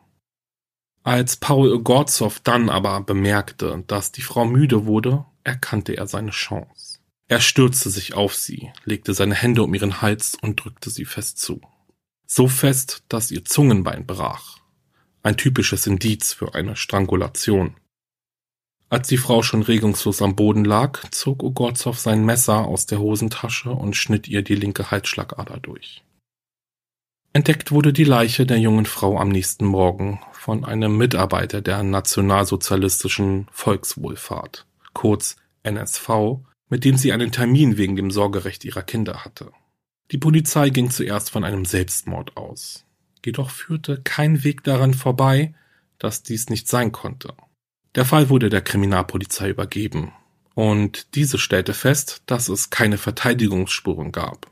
Als 1.05 1.37
Paul 1.37 1.73
Ogorzow 1.73 2.39
dann 2.41 2.69
aber 2.69 3.01
bemerkte, 3.01 3.83
dass 3.87 4.13
die 4.13 4.21
Frau 4.21 4.45
müde 4.45 4.85
wurde, 4.85 5.25
erkannte 5.43 5.97
er 5.97 6.07
seine 6.07 6.33
Chance. 6.33 6.92
Er 7.33 7.41
stürzte 7.41 7.89
sich 7.89 8.13
auf 8.13 8.35
sie, 8.35 8.73
legte 8.85 9.15
seine 9.15 9.35
Hände 9.35 9.63
um 9.63 9.73
ihren 9.73 10.03
Hals 10.03 10.37
und 10.43 10.63
drückte 10.63 10.91
sie 10.91 11.07
fest 11.07 11.39
zu. 11.39 11.63
So 12.27 12.47
fest, 12.47 13.05
dass 13.09 13.31
ihr 13.31 13.43
Zungenbein 13.47 14.05
brach 14.05 14.59
ein 15.23 15.39
typisches 15.39 15.87
Indiz 15.87 16.35
für 16.35 16.55
eine 16.55 16.77
Strangulation. 16.77 17.77
Als 18.91 19.09
die 19.09 19.17
Frau 19.17 19.43
schon 19.43 19.63
regungslos 19.63 20.21
am 20.21 20.37
Boden 20.37 20.67
lag, 20.67 21.09
zog 21.11 21.43
Ogorzow 21.43 21.99
sein 21.99 22.23
Messer 22.23 22.67
aus 22.67 22.85
der 22.85 22.99
Hosentasche 22.99 23.71
und 23.71 23.97
schnitt 23.97 24.29
ihr 24.29 24.43
die 24.43 24.55
linke 24.55 24.91
Halsschlagader 24.91 25.59
durch. 25.59 26.05
Entdeckt 27.33 27.73
wurde 27.73 27.95
die 27.95 28.05
Leiche 28.05 28.45
der 28.45 28.59
jungen 28.59 28.85
Frau 28.85 29.19
am 29.19 29.31
nächsten 29.31 29.65
Morgen 29.65 30.21
von 30.33 30.67
einem 30.67 30.99
Mitarbeiter 30.99 31.63
der 31.63 31.83
nationalsozialistischen 31.83 33.47
Volkswohlfahrt, 33.53 34.67
kurz 34.93 35.37
NSV, 35.63 36.43
mit 36.73 36.85
dem 36.85 36.97
sie 36.97 37.13
einen 37.13 37.31
Termin 37.31 37.77
wegen 37.77 37.95
dem 37.95 38.11
Sorgerecht 38.11 38.65
ihrer 38.65 38.83
Kinder 38.83 39.25
hatte. 39.25 39.53
Die 40.11 40.19
Polizei 40.19 40.71
ging 40.71 40.91
zuerst 40.91 41.31
von 41.31 41.45
einem 41.45 41.65
Selbstmord 41.65 42.37
aus 42.37 42.85
jedoch 43.25 43.51
führte 43.51 44.01
kein 44.03 44.45
Weg 44.45 44.65
daran 44.65 44.95
vorbei, 44.95 45.55
dass 45.99 46.23
dies 46.23 46.49
nicht 46.49 46.69
sein 46.69 46.93
konnte. 46.93 47.35
Der 47.95 48.05
Fall 48.05 48.29
wurde 48.29 48.49
der 48.49 48.63
Kriminalpolizei 48.63 49.51
übergeben, 49.51 50.13
und 50.55 51.15
diese 51.15 51.39
stellte 51.39 51.73
fest, 51.73 52.23
dass 52.27 52.49
es 52.49 52.71
keine 52.71 52.99
Verteidigungsspuren 52.99 54.13
gab, 54.13 54.51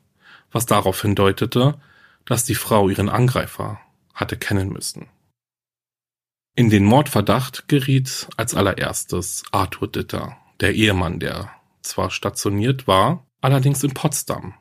was 0.51 0.67
darauf 0.67 1.03
hindeutete, 1.03 1.79
dass 2.25 2.45
die 2.45 2.55
Frau 2.55 2.89
ihren 2.89 3.09
Angreifer 3.09 3.81
hatte 4.15 4.37
kennen 4.37 4.71
müssen. 4.71 5.09
In 6.57 6.71
den 6.71 6.85
Mordverdacht 6.85 7.69
geriet 7.69 8.29
als 8.37 8.55
allererstes 8.55 9.43
Arthur 9.51 9.89
Ditter, 9.89 10.37
der 10.61 10.75
Ehemann, 10.75 11.21
der 11.21 11.51
zwar 11.83 12.11
stationiert 12.11 12.87
war, 12.87 13.27
allerdings 13.41 13.83
in 13.85 13.95
Potsdam, 13.95 14.55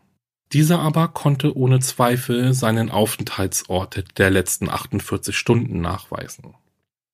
dieser 0.51 0.79
aber 0.79 1.09
konnte 1.09 1.55
ohne 1.55 1.79
Zweifel 1.79 2.53
seinen 2.53 2.89
Aufenthaltsort 2.89 4.17
der 4.17 4.29
letzten 4.31 4.69
48 4.69 5.37
Stunden 5.37 5.81
nachweisen. 5.81 6.55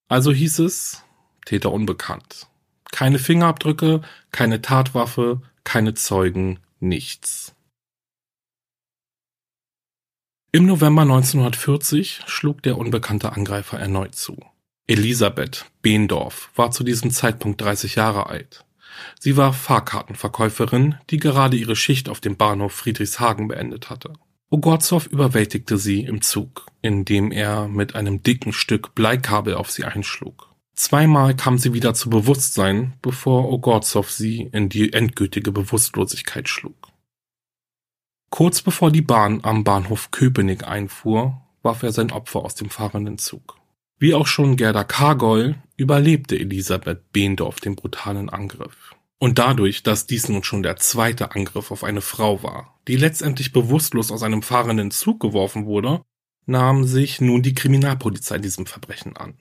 Also 0.07 0.31
hieß 0.31 0.59
es, 0.59 1.03
Täter 1.45 1.71
unbekannt. 1.71 2.47
Keine 2.91 3.19
Fingerabdrücke, 3.19 4.01
keine 4.31 4.61
Tatwaffe, 4.61 5.41
keine 5.63 5.93
Zeugen, 5.95 6.59
nichts. 6.79 7.55
Im 10.51 10.65
November 10.65 11.01
1940 11.01 12.21
schlug 12.27 12.63
der 12.63 12.77
unbekannte 12.77 13.33
Angreifer 13.33 13.77
erneut 13.77 14.15
zu. 14.15 14.37
Elisabeth 14.87 15.65
Behndorf 15.81 16.51
war 16.55 16.71
zu 16.71 16.83
diesem 16.83 17.11
Zeitpunkt 17.11 17.59
30 17.59 17.95
Jahre 17.95 18.27
alt. 18.27 18.64
Sie 19.19 19.37
war 19.37 19.53
Fahrkartenverkäuferin, 19.53 20.95
die 21.09 21.17
gerade 21.17 21.57
ihre 21.57 21.75
Schicht 21.75 22.09
auf 22.09 22.19
dem 22.19 22.37
Bahnhof 22.37 22.73
Friedrichshagen 22.73 23.47
beendet 23.47 23.89
hatte. 23.89 24.13
Ogorzow 24.49 25.07
überwältigte 25.07 25.77
sie 25.77 26.01
im 26.01 26.21
Zug, 26.21 26.67
indem 26.81 27.31
er 27.31 27.67
mit 27.67 27.95
einem 27.95 28.23
dicken 28.23 28.53
Stück 28.53 28.95
Bleikabel 28.95 29.55
auf 29.55 29.71
sie 29.71 29.85
einschlug. 29.85 30.49
Zweimal 30.75 31.35
kam 31.35 31.57
sie 31.57 31.73
wieder 31.73 31.93
zu 31.93 32.09
Bewusstsein, 32.09 32.93
bevor 33.01 33.51
Ogorzow 33.51 34.09
sie 34.09 34.49
in 34.51 34.69
die 34.69 34.93
endgültige 34.93 35.51
Bewusstlosigkeit 35.51 36.49
schlug. 36.49 36.89
Kurz 38.29 38.61
bevor 38.61 38.91
die 38.91 39.01
Bahn 39.01 39.39
am 39.43 39.63
Bahnhof 39.63 40.11
Köpenick 40.11 40.67
einfuhr, 40.67 41.41
warf 41.61 41.83
er 41.83 41.93
sein 41.93 42.11
Opfer 42.11 42.41
aus 42.41 42.55
dem 42.55 42.69
fahrenden 42.69 43.17
Zug. 43.17 43.57
Wie 43.97 44.13
auch 44.13 44.27
schon 44.27 44.57
Gerda 44.57 44.83
Kargol 44.83 45.55
überlebte 45.77 46.37
Elisabeth 46.37 47.11
Behndorf 47.13 47.59
den 47.59 47.75
brutalen 47.75 48.29
Angriff. 48.29 48.93
Und 49.19 49.39
dadurch, 49.39 49.83
dass 49.83 50.05
dies 50.05 50.27
nun 50.27 50.43
schon 50.43 50.63
der 50.63 50.75
zweite 50.75 51.31
Angriff 51.31 51.71
auf 51.71 51.83
eine 51.83 52.01
Frau 52.01 52.43
war, 52.43 52.77
die 52.87 52.97
letztendlich 52.97 53.53
bewusstlos 53.53 54.11
aus 54.11 54.23
einem 54.23 54.41
fahrenden 54.41 54.91
Zug 54.91 55.19
geworfen 55.21 55.65
wurde, 55.65 56.01
nahm 56.45 56.83
sich 56.83 57.21
nun 57.21 57.41
die 57.41 57.55
Kriminalpolizei 57.55 58.37
diesem 58.37 58.65
Verbrechen 58.65 59.15
an. 59.15 59.35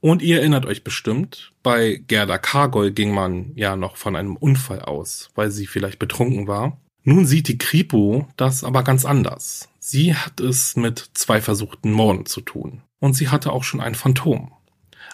Und 0.00 0.22
ihr 0.22 0.38
erinnert 0.38 0.64
euch 0.64 0.82
bestimmt, 0.82 1.52
bei 1.62 2.02
Gerda 2.06 2.38
Kargol 2.38 2.92
ging 2.92 3.12
man 3.12 3.52
ja 3.54 3.76
noch 3.76 3.96
von 3.96 4.16
einem 4.16 4.36
Unfall 4.36 4.80
aus, 4.80 5.30
weil 5.34 5.50
sie 5.50 5.66
vielleicht 5.66 5.98
betrunken 5.98 6.46
war. 6.46 6.80
Nun 7.02 7.26
sieht 7.26 7.48
die 7.48 7.58
Kripo 7.58 8.28
das 8.36 8.64
aber 8.64 8.82
ganz 8.82 9.04
anders. 9.04 9.68
Sie 9.78 10.14
hat 10.14 10.40
es 10.40 10.76
mit 10.76 11.10
zwei 11.14 11.40
versuchten 11.42 11.92
Morden 11.92 12.24
zu 12.24 12.40
tun. 12.40 12.82
Und 13.00 13.14
sie 13.14 13.28
hatte 13.28 13.52
auch 13.52 13.64
schon 13.64 13.80
ein 13.80 13.94
Phantom. 13.94 14.52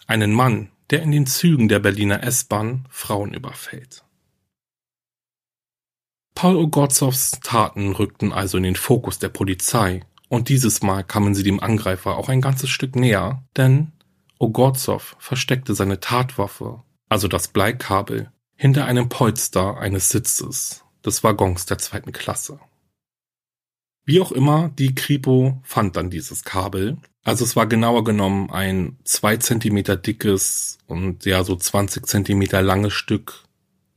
Einen 0.06 0.32
Mann, 0.32 0.70
der 0.90 1.02
in 1.02 1.10
den 1.10 1.26
Zügen 1.26 1.68
der 1.68 1.78
Berliner 1.78 2.22
S-Bahn 2.22 2.86
Frauen 2.90 3.32
überfällt. 3.32 4.04
Paul 6.34 6.56
Ogorzows 6.56 7.32
Taten 7.42 7.92
rückten 7.92 8.32
also 8.32 8.58
in 8.58 8.64
den 8.64 8.76
Fokus 8.76 9.18
der 9.18 9.30
Polizei 9.30 10.02
und 10.28 10.48
dieses 10.48 10.82
Mal 10.82 11.02
kamen 11.02 11.34
sie 11.34 11.42
dem 11.42 11.60
Angreifer 11.60 12.16
auch 12.16 12.28
ein 12.28 12.40
ganzes 12.42 12.68
Stück 12.68 12.94
näher, 12.94 13.42
denn 13.56 13.92
Ogorzow 14.38 15.16
versteckte 15.18 15.74
seine 15.74 16.00
Tatwaffe, 16.00 16.82
also 17.08 17.26
das 17.26 17.48
Bleikabel, 17.48 18.30
hinter 18.54 18.84
einem 18.84 19.08
Polster 19.08 19.78
eines 19.78 20.10
Sitzes 20.10 20.84
des 21.04 21.24
Waggons 21.24 21.66
der 21.66 21.78
zweiten 21.78 22.12
Klasse. 22.12 22.60
Wie 24.04 24.20
auch 24.20 24.32
immer, 24.32 24.70
die 24.78 24.94
Kripo 24.94 25.60
fand 25.62 25.96
dann 25.96 26.10
dieses 26.10 26.44
Kabel. 26.44 26.98
Also 27.26 27.44
es 27.44 27.56
war 27.56 27.66
genauer 27.66 28.04
genommen 28.04 28.50
ein 28.52 28.98
zwei 29.02 29.36
Zentimeter 29.36 29.96
dickes 29.96 30.78
und 30.86 31.24
ja 31.24 31.42
so 31.42 31.56
20 31.56 32.06
Zentimeter 32.06 32.62
langes 32.62 32.92
Stück 32.92 33.42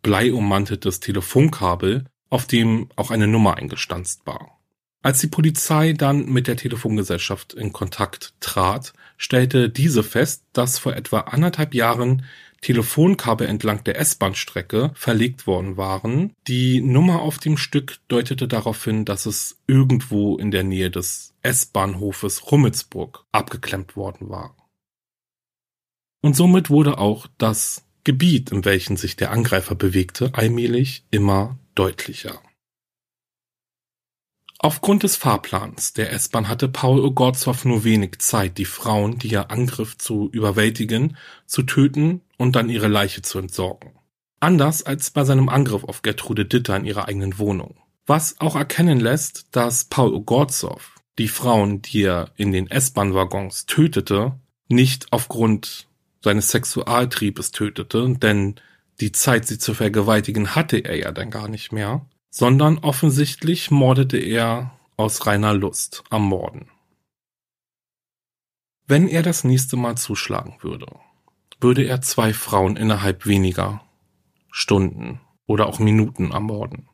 bleiummanteltes 0.01 0.99
Telefonkabel, 0.99 2.05
auf 2.31 2.47
dem 2.47 2.89
auch 2.95 3.11
eine 3.11 3.27
Nummer 3.27 3.57
eingestanzt 3.57 4.21
war. 4.25 4.57
Als 5.03 5.19
die 5.19 5.27
Polizei 5.27 5.93
dann 5.93 6.25
mit 6.25 6.47
der 6.47 6.57
Telefongesellschaft 6.57 7.53
in 7.53 7.71
Kontakt 7.71 8.33
trat, 8.39 8.93
stellte 9.15 9.69
diese 9.69 10.01
fest, 10.01 10.45
dass 10.53 10.79
vor 10.79 10.95
etwa 10.95 11.19
anderthalb 11.19 11.75
Jahren 11.75 12.25
Telefonkabel 12.61 13.45
entlang 13.45 13.83
der 13.83 13.99
S-Bahn-Strecke 13.99 14.89
verlegt 14.95 15.45
worden 15.45 15.77
waren. 15.77 16.33
Die 16.47 16.81
Nummer 16.81 17.21
auf 17.21 17.37
dem 17.37 17.57
Stück 17.57 17.97
deutete 18.07 18.47
darauf 18.47 18.83
hin, 18.83 19.05
dass 19.05 19.27
es 19.27 19.59
irgendwo 19.67 20.35
in 20.37 20.49
der 20.49 20.63
Nähe 20.63 20.89
des 20.89 21.28
S-Bahnhofes 21.43 22.51
Rummelsburg 22.51 23.25
abgeklemmt 23.31 23.95
worden 23.95 24.29
war. 24.29 24.55
Und 26.21 26.35
somit 26.35 26.69
wurde 26.69 26.97
auch 26.97 27.27
das 27.37 27.85
Gebiet, 28.03 28.51
in 28.51 28.65
welchem 28.65 28.97
sich 28.97 29.15
der 29.15 29.31
Angreifer 29.31 29.75
bewegte, 29.75 30.33
allmählich 30.33 31.05
immer 31.11 31.59
deutlicher. 31.75 32.41
Aufgrund 34.61 35.03
des 35.03 35.15
Fahrplans 35.15 35.93
der 35.93 36.11
S-Bahn 36.11 36.49
hatte 36.49 36.67
Paul 36.67 36.99
Ogorzow 36.99 37.63
nur 37.63 37.85
wenig 37.85 38.19
Zeit, 38.19 38.57
die 38.57 38.65
Frauen, 38.65 39.17
die 39.17 39.33
er 39.33 39.51
angriff, 39.51 39.97
zu 39.97 40.29
überwältigen, 40.33 41.15
zu 41.45 41.63
töten 41.63 42.21
und 42.37 42.57
dann 42.57 42.67
ihre 42.69 42.89
Leiche 42.89 43.21
zu 43.21 43.39
entsorgen. 43.39 43.93
Anders 44.41 44.83
als 44.83 45.11
bei 45.11 45.23
seinem 45.23 45.47
Angriff 45.47 45.85
auf 45.85 46.01
Gertrude 46.01 46.45
Ditter 46.45 46.75
in 46.75 46.83
ihrer 46.83 47.07
eigenen 47.07 47.37
Wohnung. 47.37 47.77
Was 48.05 48.39
auch 48.39 48.57
erkennen 48.57 48.99
lässt, 48.99 49.47
dass 49.51 49.85
Paul 49.85 50.13
Ogorzow 50.13 50.98
die 51.19 51.27
Frauen, 51.27 51.81
die 51.81 52.03
er 52.03 52.31
in 52.37 52.51
den 52.51 52.71
S-Bahn-Waggons 52.71 53.65
tötete, 53.65 54.39
nicht 54.69 55.11
aufgrund 55.11 55.87
seines 56.21 56.49
Sexualtriebes 56.49 57.51
tötete, 57.51 58.15
denn 58.15 58.55
die 58.99 59.11
Zeit, 59.11 59.45
sie 59.45 59.57
zu 59.57 59.73
vergewaltigen, 59.73 60.55
hatte 60.55 60.77
er 60.77 60.95
ja 60.95 61.11
dann 61.11 61.29
gar 61.29 61.47
nicht 61.47 61.71
mehr, 61.71 62.05
sondern 62.29 62.79
offensichtlich 62.79 63.69
mordete 63.69 64.17
er 64.17 64.77
aus 64.97 65.27
reiner 65.27 65.53
Lust 65.53 66.03
am 66.09 66.23
Morden. 66.23 66.69
Wenn 68.87 69.07
er 69.07 69.21
das 69.21 69.43
nächste 69.43 69.77
Mal 69.77 69.97
zuschlagen 69.97 70.55
würde, 70.61 70.87
würde 71.59 71.83
er 71.83 72.01
zwei 72.01 72.33
Frauen 72.33 72.77
innerhalb 72.77 73.25
weniger 73.25 73.83
Stunden 74.51 75.19
oder 75.45 75.67
auch 75.67 75.79
Minuten 75.79 76.31
ermorden. 76.31 76.89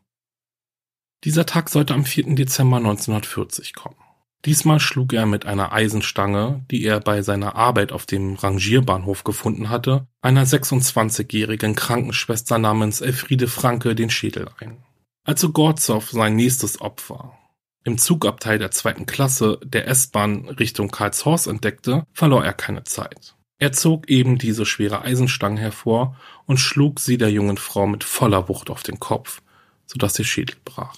Dieser 1.23 1.45
Tag 1.45 1.69
sollte 1.69 1.93
am 1.93 2.05
4. 2.05 2.35
Dezember 2.35 2.77
1940 2.77 3.73
kommen. 3.73 4.04
Diesmal 4.43 4.79
schlug 4.79 5.13
er 5.13 5.25
mit 5.25 5.45
einer 5.45 5.71
Eisenstange, 5.71 6.65
die 6.69 6.83
er 6.83 6.99
bei 6.99 7.21
seiner 7.21 7.55
Arbeit 7.55 7.91
auf 7.91 8.05
dem 8.05 8.35
Rangierbahnhof 8.35 9.23
gefunden 9.23 9.69
hatte, 9.69 10.07
einer 10.21 10.45
26-jährigen 10.45 11.75
Krankenschwester 11.75 12.57
namens 12.57 13.01
Elfriede 13.01 13.47
Franke 13.47 13.95
den 13.95 14.09
Schädel 14.09 14.49
ein. 14.59 14.77
Also 15.23 15.51
Gorzow 15.51 16.07
sein 16.11 16.35
nächstes 16.35 16.79
Opfer 16.81 17.37
im 17.85 17.99
Zugabteil 17.99 18.57
der 18.57 18.71
zweiten 18.71 19.05
Klasse 19.05 19.59
der 19.63 19.87
S-Bahn 19.87 20.49
Richtung 20.49 20.89
Karlshorst 20.89 21.47
entdeckte, 21.47 22.05
verlor 22.11 22.43
er 22.43 22.53
keine 22.53 22.83
Zeit. 22.83 23.35
Er 23.59 23.71
zog 23.71 24.09
eben 24.09 24.37
diese 24.37 24.65
schwere 24.65 25.03
Eisenstange 25.03 25.61
hervor 25.61 26.19
und 26.45 26.57
schlug 26.57 26.99
sie 26.99 27.17
der 27.17 27.31
jungen 27.31 27.57
Frau 27.57 27.87
mit 27.87 28.03
voller 28.03 28.49
Wucht 28.49 28.69
auf 28.69 28.83
den 28.83 28.99
Kopf, 28.99 29.41
sodass 29.85 30.19
ihr 30.19 30.25
Schädel 30.25 30.57
brach. 30.65 30.97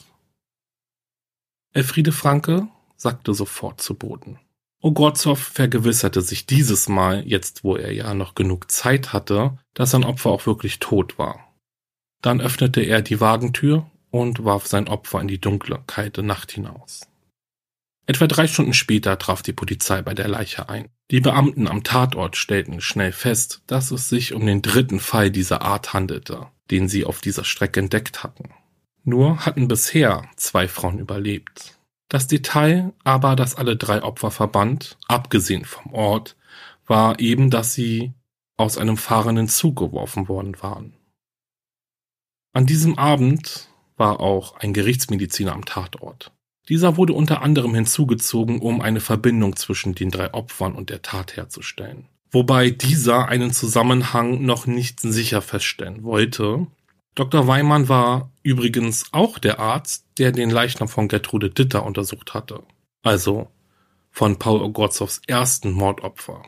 Elfriede 1.74 2.14
Franke 2.14 2.68
sackte 2.98 3.34
sofort 3.34 3.80
zu 3.80 3.94
Boden. 3.96 4.40
Ogorzow 4.82 5.40
vergewisserte 5.40 6.22
sich 6.22 6.46
dieses 6.46 6.88
Mal, 6.88 7.26
jetzt 7.26 7.64
wo 7.64 7.76
er 7.76 7.94
ja 7.94 8.14
noch 8.14 8.36
genug 8.36 8.72
Zeit 8.72 9.14
hatte, 9.14 9.58
dass 9.74 9.92
sein 9.92 10.04
Opfer 10.04 10.30
auch 10.30 10.46
wirklich 10.46 10.80
tot 10.80 11.18
war. 11.18 11.56
Dann 12.22 12.42
öffnete 12.42 12.82
er 12.82 13.02
die 13.02 13.20
Wagentür 13.20 13.90
und 14.12 14.44
warf 14.44 14.68
sein 14.68 14.88
Opfer 14.88 15.22
in 15.22 15.28
die 15.28 15.42
dunkle, 15.42 15.84
kalte 15.88 16.24
Nacht 16.24 16.52
hinaus. 16.52 17.08
Etwa 18.06 18.28
drei 18.28 18.48
Stunden 18.48 18.74
später 18.74 19.18
traf 19.20 19.42
die 19.42 19.54
Polizei 19.54 20.02
bei 20.02 20.14
der 20.14 20.28
Leiche 20.28 20.70
ein. 20.70 20.90
Die 21.12 21.20
Beamten 21.20 21.68
am 21.68 21.84
Tatort 21.84 22.38
stellten 22.38 22.80
schnell 22.80 23.12
fest, 23.12 23.62
dass 23.68 23.92
es 23.92 24.10
sich 24.10 24.34
um 24.34 24.46
den 24.46 24.62
dritten 24.62 25.00
Fall 25.00 25.30
dieser 25.30 25.62
Art 25.62 25.94
handelte, 25.94 26.48
den 26.72 26.88
sie 26.88 27.06
auf 27.06 27.20
dieser 27.20 27.44
Strecke 27.44 27.80
entdeckt 27.82 28.24
hatten. 28.24 28.52
Nur 29.04 29.46
hatten 29.46 29.68
bisher 29.68 30.30
zwei 30.36 30.68
Frauen 30.68 31.00
überlebt. 31.00 31.77
Das 32.10 32.28
Detail 32.28 32.94
aber, 33.04 33.36
das 33.36 33.56
alle 33.56 33.76
drei 33.76 34.02
Opfer 34.02 34.32
verband, 34.32 34.98
abgesehen 35.08 35.66
vom 35.66 35.94
Ort, 35.94 36.38
war 36.86 37.20
eben, 37.20 37.50
dass 37.50 37.74
sie 37.74 38.14
aus 38.56 38.78
einem 38.78 38.98
fahrenden 38.98 39.50
Zug 39.50 39.78
geworfen 39.78 40.28
worden 40.28 40.62
waren. 40.62 40.94
An 42.54 42.66
diesem 42.66 42.98
Abend 42.98 43.68
war 43.98 44.20
auch 44.20 44.56
ein 44.58 44.74
Gerichtsmediziner 44.74 45.54
am 45.54 45.66
Tatort. 45.66 46.32
Dieser 46.70 46.98
wurde 46.98 47.14
unter 47.14 47.42
anderem 47.42 47.74
hinzugezogen, 47.76 48.60
um 48.60 48.82
eine 48.82 49.00
Verbindung 49.00 49.56
zwischen 49.56 49.96
den 49.96 50.12
drei 50.12 50.34
Opfern 50.34 50.74
und 50.74 50.90
der 50.90 51.02
Tat 51.02 51.36
herzustellen. 51.36 52.08
Wobei 52.30 52.72
dieser 52.72 53.30
einen 53.30 53.54
Zusammenhang 53.54 54.44
noch 54.44 54.66
nicht 54.66 55.00
sicher 55.00 55.42
feststellen 55.42 56.04
wollte. 56.04 56.68
Dr. 57.18 57.48
Weimann 57.48 57.90
war 57.90 58.32
übrigens 58.44 59.12
auch 59.12 59.40
der 59.40 59.60
Arzt, 59.60 60.06
der 60.20 60.32
den 60.32 60.52
Leichnam 60.52 60.88
von 60.88 61.08
Gertrude 61.08 61.50
Ditter 61.50 61.84
untersucht 61.84 62.36
hatte. 62.36 62.62
Also 63.04 63.50
von 64.12 64.38
Paul 64.38 64.62
Ogorzows 64.62 65.22
ersten 65.26 65.72
Mordopfer. 65.72 66.44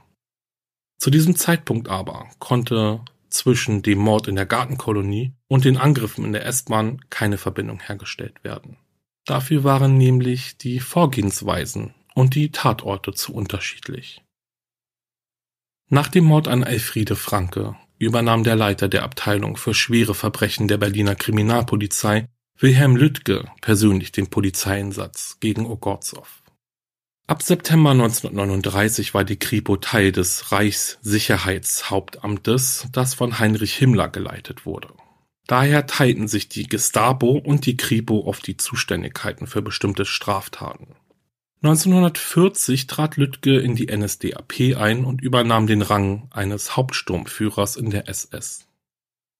Zu 1.00 1.10
diesem 1.10 1.36
Zeitpunkt 1.36 1.88
aber 1.88 2.30
konnte 2.38 3.04
zwischen 3.30 3.82
dem 3.82 3.98
Mord 3.98 4.28
in 4.28 4.36
der 4.36 4.46
Gartenkolonie 4.46 5.34
und 5.48 5.66
den 5.66 5.76
Angriffen 5.76 6.24
in 6.24 6.34
der 6.34 6.46
S-Bahn 6.46 7.02
keine 7.10 7.40
Verbindung 7.40 7.80
hergestellt 7.80 8.44
werden. 8.44 8.78
Dafür 9.26 9.64
waren 9.64 9.98
nämlich 9.98 10.58
die 10.58 10.80
Vorgehensweisen 10.80 11.96
und 12.14 12.36
die 12.36 12.52
Tatorte 12.52 13.14
zu 13.14 13.34
unterschiedlich. 13.34 14.24
Nach 15.90 16.10
dem 16.10 16.26
Mord 16.26 16.48
an 16.48 16.62
Elfriede 16.62 17.16
Franke 17.16 17.76
übernahm 18.00 18.44
der 18.44 18.56
Leiter 18.56 18.88
der 18.88 19.04
Abteilung 19.04 19.58
für 19.58 19.76
schwere 19.76 20.16
Verbrechen 20.16 20.68
der 20.68 20.78
Berliner 20.78 21.16
Kriminalpolizei, 21.16 22.28
Wilhelm 22.58 22.96
Lüttke, 22.96 23.46
persönlich 23.62 24.12
den 24.12 24.28
Polizeieinsatz 24.28 25.38
gegen 25.40 25.66
Ogorzow. 25.66 26.28
Ab 27.28 27.44
September 27.44 27.92
1939 27.92 29.14
war 29.14 29.24
die 29.24 29.38
Kripo 29.38 29.78
Teil 29.78 30.12
des 30.12 30.52
Reichssicherheitshauptamtes, 30.52 32.88
das 32.92 33.14
von 33.14 33.38
Heinrich 33.38 33.76
Himmler 33.76 34.10
geleitet 34.10 34.66
wurde. 34.66 34.90
Daher 35.46 35.86
teilten 35.86 36.28
sich 36.28 36.50
die 36.50 36.68
Gestapo 36.68 37.32
und 37.32 37.66
die 37.66 37.78
Kripo 37.78 38.28
auf 38.28 38.40
die 38.40 38.58
Zuständigkeiten 38.58 39.48
für 39.48 39.62
bestimmte 39.62 40.06
Straftaten. 40.06 40.96
1940 41.62 42.88
trat 42.88 43.18
Lüttke 43.18 43.60
in 43.60 43.76
die 43.76 43.88
NSDAP 43.88 44.78
ein 44.78 45.04
und 45.04 45.22
übernahm 45.22 45.68
den 45.68 45.82
Rang 45.82 46.30
eines 46.32 46.78
Hauptsturmführers 46.78 47.76
in 47.76 47.90
der 47.90 48.08
SS. 48.08 48.66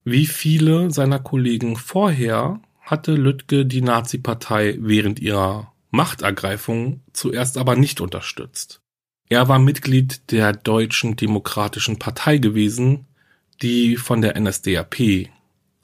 Wie 0.04 0.26
viele 0.26 0.92
seiner 0.92 1.20
Kollegen 1.20 1.78
vorher 1.78 2.60
hatte 2.82 3.14
Lüttke 3.14 3.66
die 3.66 3.82
Nazi-Partei 3.82 4.78
während 4.80 5.20
ihrer 5.20 5.72
Machtergreifung 5.92 7.02
zuerst 7.14 7.58
aber 7.58 7.78
nicht 7.78 8.02
unterstützt. 8.02 8.82
Er 9.30 9.48
war 9.48 9.60
Mitglied 9.60 10.32
der 10.32 10.54
Deutschen 10.54 11.16
Demokratischen 11.16 12.00
Partei 12.00 12.38
gewesen, 12.38 13.06
die 13.62 13.96
von 13.96 14.22
der 14.22 14.40
NSDAP, 14.40 15.30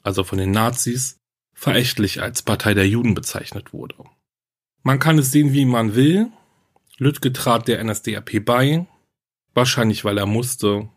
also 0.02 0.22
von 0.24 0.38
den 0.38 0.50
Nazis, 0.50 1.16
verächtlich 1.54 2.20
als 2.20 2.42
Partei 2.42 2.74
der 2.74 2.88
Juden 2.88 3.14
bezeichnet 3.14 3.72
wurde. 3.72 3.96
Man 4.86 5.00
kann 5.00 5.18
es 5.18 5.32
sehen, 5.32 5.52
wie 5.52 5.64
man 5.64 5.96
will. 5.96 6.30
Lüttke 6.98 7.32
trat 7.32 7.66
der 7.66 7.82
NSDAP 7.82 8.44
bei, 8.44 8.86
wahrscheinlich 9.52 10.04
weil 10.04 10.16
er 10.16 10.26
musste, 10.26 10.88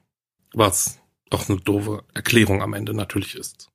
was 0.53 0.99
auch 1.31 1.49
eine 1.49 1.59
doofe 1.59 2.03
Erklärung 2.13 2.61
am 2.61 2.75
Ende 2.75 2.93
natürlich 2.93 3.33
ist. 3.33 3.69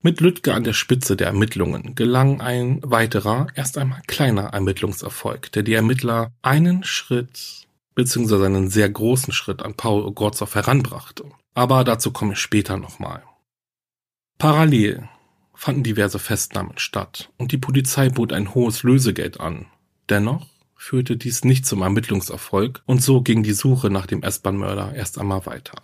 Mit 0.00 0.22
Lüttke 0.22 0.54
an 0.54 0.64
der 0.64 0.72
Spitze 0.72 1.14
der 1.14 1.26
Ermittlungen 1.26 1.94
gelang 1.94 2.40
ein 2.40 2.80
weiterer, 2.82 3.48
erst 3.54 3.76
einmal 3.76 4.00
kleiner 4.06 4.44
Ermittlungserfolg, 4.44 5.52
der 5.52 5.62
die 5.62 5.74
Ermittler 5.74 6.32
einen 6.40 6.82
Schritt 6.82 7.66
beziehungsweise 7.94 8.46
einen 8.46 8.70
sehr 8.70 8.88
großen 8.88 9.34
Schritt 9.34 9.60
an 9.60 9.74
Paul 9.74 10.06
Ogorzow 10.06 10.54
heranbrachte. 10.54 11.26
Aber 11.52 11.84
dazu 11.84 12.12
komme 12.12 12.32
ich 12.32 12.38
später 12.38 12.78
nochmal. 12.78 13.22
Parallel 14.38 15.06
fanden 15.62 15.84
diverse 15.84 16.18
Festnahmen 16.18 16.76
statt 16.76 17.30
und 17.38 17.52
die 17.52 17.56
Polizei 17.56 18.08
bot 18.08 18.32
ein 18.32 18.52
hohes 18.52 18.82
Lösegeld 18.82 19.38
an. 19.38 19.66
Dennoch 20.08 20.48
führte 20.74 21.16
dies 21.16 21.44
nicht 21.44 21.66
zum 21.66 21.82
Ermittlungserfolg 21.82 22.82
und 22.84 23.00
so 23.00 23.22
ging 23.22 23.44
die 23.44 23.52
Suche 23.52 23.88
nach 23.88 24.06
dem 24.06 24.24
S-Bahn-Mörder 24.24 24.92
erst 24.92 25.20
einmal 25.20 25.46
weiter. 25.46 25.80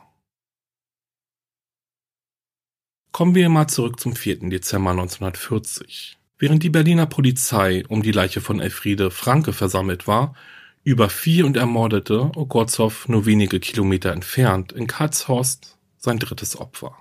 Kommen 3.12 3.37
wir 3.37 3.49
mal 3.51 3.69
zurück 3.69 4.01
zum 4.01 4.17
4. 4.17 4.49
Dezember 4.51 4.91
1940. 4.91 6.19
Während 6.38 6.64
die 6.64 6.71
Berliner 6.71 7.07
Polizei 7.07 7.85
um 7.87 8.03
die 8.03 8.11
Leiche 8.11 8.41
von 8.41 8.59
Elfriede 8.59 9.12
Franke 9.12 9.53
versammelt 9.53 10.09
war, 10.09 10.35
überfiel 10.83 11.45
und 11.45 11.57
ermordete 11.57 12.33
Ogorzow 12.35 13.07
nur 13.07 13.27
wenige 13.27 13.61
Kilometer 13.61 14.11
entfernt 14.11 14.73
in 14.73 14.88
Karlshorst 14.88 15.79
sein 15.99 16.19
drittes 16.19 16.57
Opfer. 16.57 16.97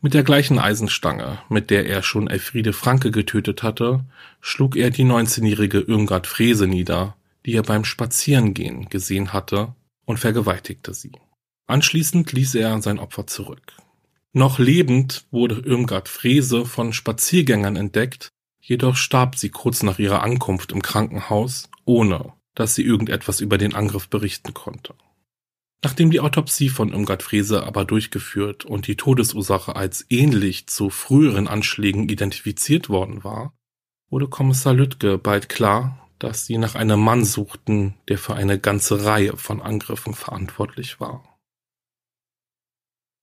Mit 0.00 0.14
der 0.14 0.22
gleichen 0.22 0.60
Eisenstange, 0.60 1.40
mit 1.48 1.70
der 1.70 1.86
er 1.86 2.04
schon 2.04 2.28
Elfriede 2.28 2.72
Franke 2.72 3.10
getötet 3.10 3.64
hatte, 3.64 4.04
schlug 4.40 4.76
er 4.76 4.90
die 4.90 5.04
19-jährige 5.04 5.80
Irmgard 5.80 6.28
Frese 6.28 6.68
nieder, 6.68 7.16
die 7.44 7.54
er 7.54 7.64
beim 7.64 7.84
Spazierengehen 7.84 8.88
gesehen 8.90 9.32
hatte, 9.32 9.74
und 10.04 10.18
vergewaltigte 10.18 10.94
sie. 10.94 11.12
Anschließend 11.66 12.30
ließ 12.30 12.54
er 12.54 12.80
sein 12.80 13.00
Opfer 13.00 13.26
zurück. 13.26 13.74
Noch 14.32 14.60
lebend 14.60 15.26
wurde 15.32 15.56
Irmgard 15.56 16.08
Frese 16.08 16.64
von 16.64 16.92
Spaziergängern 16.92 17.74
entdeckt, 17.74 18.28
jedoch 18.60 18.94
starb 18.94 19.34
sie 19.34 19.48
kurz 19.48 19.82
nach 19.82 19.98
ihrer 19.98 20.22
Ankunft 20.22 20.70
im 20.70 20.80
Krankenhaus, 20.80 21.68
ohne 21.84 22.34
dass 22.54 22.76
sie 22.76 22.84
irgendetwas 22.84 23.40
über 23.40 23.58
den 23.58 23.74
Angriff 23.74 24.08
berichten 24.08 24.54
konnte. 24.54 24.94
Nachdem 25.82 26.10
die 26.10 26.20
Autopsie 26.20 26.70
von 26.70 26.92
Irmgard 26.92 27.22
Frese 27.22 27.64
aber 27.64 27.84
durchgeführt 27.84 28.64
und 28.64 28.88
die 28.88 28.96
Todesursache 28.96 29.76
als 29.76 30.04
ähnlich 30.08 30.66
zu 30.66 30.90
früheren 30.90 31.46
Anschlägen 31.46 32.08
identifiziert 32.08 32.88
worden 32.88 33.22
war, 33.22 33.54
wurde 34.10 34.28
Kommissar 34.28 34.74
Lüttke 34.74 35.18
bald 35.18 35.48
klar, 35.48 36.08
dass 36.18 36.46
sie 36.46 36.58
nach 36.58 36.74
einem 36.74 37.00
Mann 37.00 37.24
suchten, 37.24 37.94
der 38.08 38.18
für 38.18 38.34
eine 38.34 38.58
ganze 38.58 39.04
Reihe 39.04 39.36
von 39.36 39.62
Angriffen 39.62 40.14
verantwortlich 40.14 40.98
war. 40.98 41.38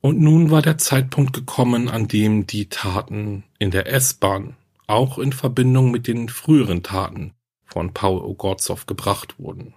Und 0.02 0.22
nun 0.22 0.52
war 0.52 0.62
der 0.62 0.78
Zeitpunkt 0.78 1.34
gekommen, 1.34 1.90
an 1.90 2.08
dem 2.08 2.48
die 2.48 2.70
Taten 2.70 3.44
in 3.60 3.72
der 3.72 3.92
S-Bahn 3.92 4.56
auch 4.88 5.18
in 5.18 5.34
Verbindung 5.34 5.92
mit 5.92 6.08
den 6.08 6.30
früheren 6.30 6.84
Taten 6.84 7.34
von 7.66 7.94
Paul 7.94 8.20
Ogorzow 8.20 8.86
gebracht 8.86 9.40
wurden. 9.40 9.74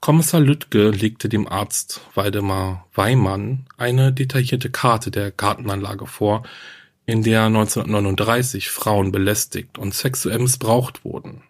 Kommissar 0.00 0.40
Lüttke 0.40 0.90
legte 0.90 1.28
dem 1.28 1.48
Arzt 1.48 2.00
Waldemar 2.14 2.86
Weimann 2.94 3.66
eine 3.76 4.12
detaillierte 4.12 4.70
Karte 4.70 5.10
der 5.10 5.32
Gartenanlage 5.32 6.06
vor, 6.06 6.44
in 7.04 7.22
der 7.22 7.44
1939 7.44 8.70
Frauen 8.70 9.12
belästigt 9.12 9.78
und 9.78 9.94
sexuell 9.94 10.38
missbraucht 10.38 11.04
wurden. 11.04 11.42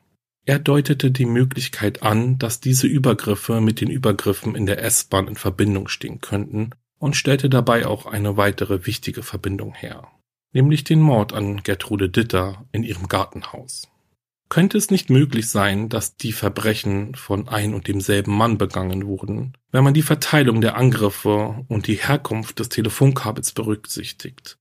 Er 0.46 0.58
deutete 0.58 1.11
die 1.11 1.26
Möglichkeit 1.26 2.02
an, 2.02 2.38
dass 2.38 2.61
diese 2.61 2.87
Übergriffe 2.87 3.61
mit 3.61 3.82
den 3.82 3.90
Übergriffen 3.90 4.54
in 4.54 4.64
der 4.64 4.82
S-Bahn 4.82 5.28
in 5.28 5.37
Verbindung 5.37 5.88
stehen 5.88 6.20
könnten 6.20 6.70
und 6.98 7.16
stellte 7.16 7.50
dabei 7.50 7.87
auch 7.87 8.06
eine 8.06 8.38
weitere 8.38 8.87
wichtige 8.87 9.22
Verbindung 9.22 9.74
her, 9.74 10.08
nämlich 10.54 10.84
den 10.84 11.00
Mord 11.00 11.34
an 11.34 11.62
Gertrude 11.62 12.08
Ditter 12.08 12.64
in 12.72 12.82
ihrem 12.82 13.08
Gartenhaus. 13.08 13.88
Könnte 14.48 14.78
es 14.78 14.90
nicht 14.90 15.11
möglich 15.11 15.50
sein, 15.50 15.88
dass 15.88 16.16
die 16.16 16.32
Verbrechen 16.32 17.14
von 17.14 17.48
ein 17.48 17.74
und 17.74 17.87
demselben 17.87 18.34
Mann 18.34 18.56
begangen 18.56 19.06
wurden, 19.06 19.56
wenn 19.70 19.84
man 19.84 19.94
die 19.94 20.02
Verteilung 20.02 20.61
der 20.61 20.76
Angriffe 20.76 21.64
und 21.68 21.87
die 21.87 21.96
Herkunft 21.96 22.58
des 22.58 22.70
Telefonkabels 22.70 23.52
berücksichtigt? 23.52 24.58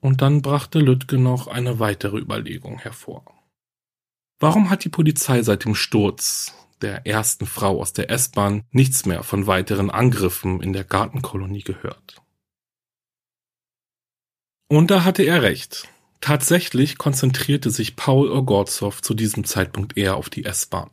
Und 0.00 0.22
dann 0.22 0.40
brachte 0.40 0.78
Lüttke 0.78 1.18
noch 1.18 1.46
eine 1.46 1.78
weitere 1.78 2.18
Überlegung 2.18 2.78
hervor. 2.78 3.24
Warum 4.38 4.70
hat 4.70 4.84
die 4.84 4.88
Polizei 4.88 5.42
seit 5.42 5.66
dem 5.66 5.74
Sturz 5.74 6.54
der 6.80 7.06
ersten 7.06 7.46
Frau 7.46 7.80
aus 7.80 7.92
der 7.92 8.10
S-Bahn, 8.10 8.64
nichts 8.70 9.06
mehr 9.06 9.22
von 9.22 9.46
weiteren 9.46 9.90
Angriffen 9.90 10.60
in 10.60 10.72
der 10.72 10.84
Gartenkolonie 10.84 11.62
gehört. 11.62 12.20
Und 14.68 14.90
da 14.90 15.04
hatte 15.04 15.22
er 15.22 15.42
recht. 15.42 15.88
Tatsächlich 16.20 16.98
konzentrierte 16.98 17.70
sich 17.70 17.96
Paul 17.96 18.30
Ogorzow 18.30 19.00
zu 19.00 19.14
diesem 19.14 19.44
Zeitpunkt 19.44 19.96
eher 19.96 20.16
auf 20.16 20.28
die 20.28 20.44
S-Bahn. 20.44 20.90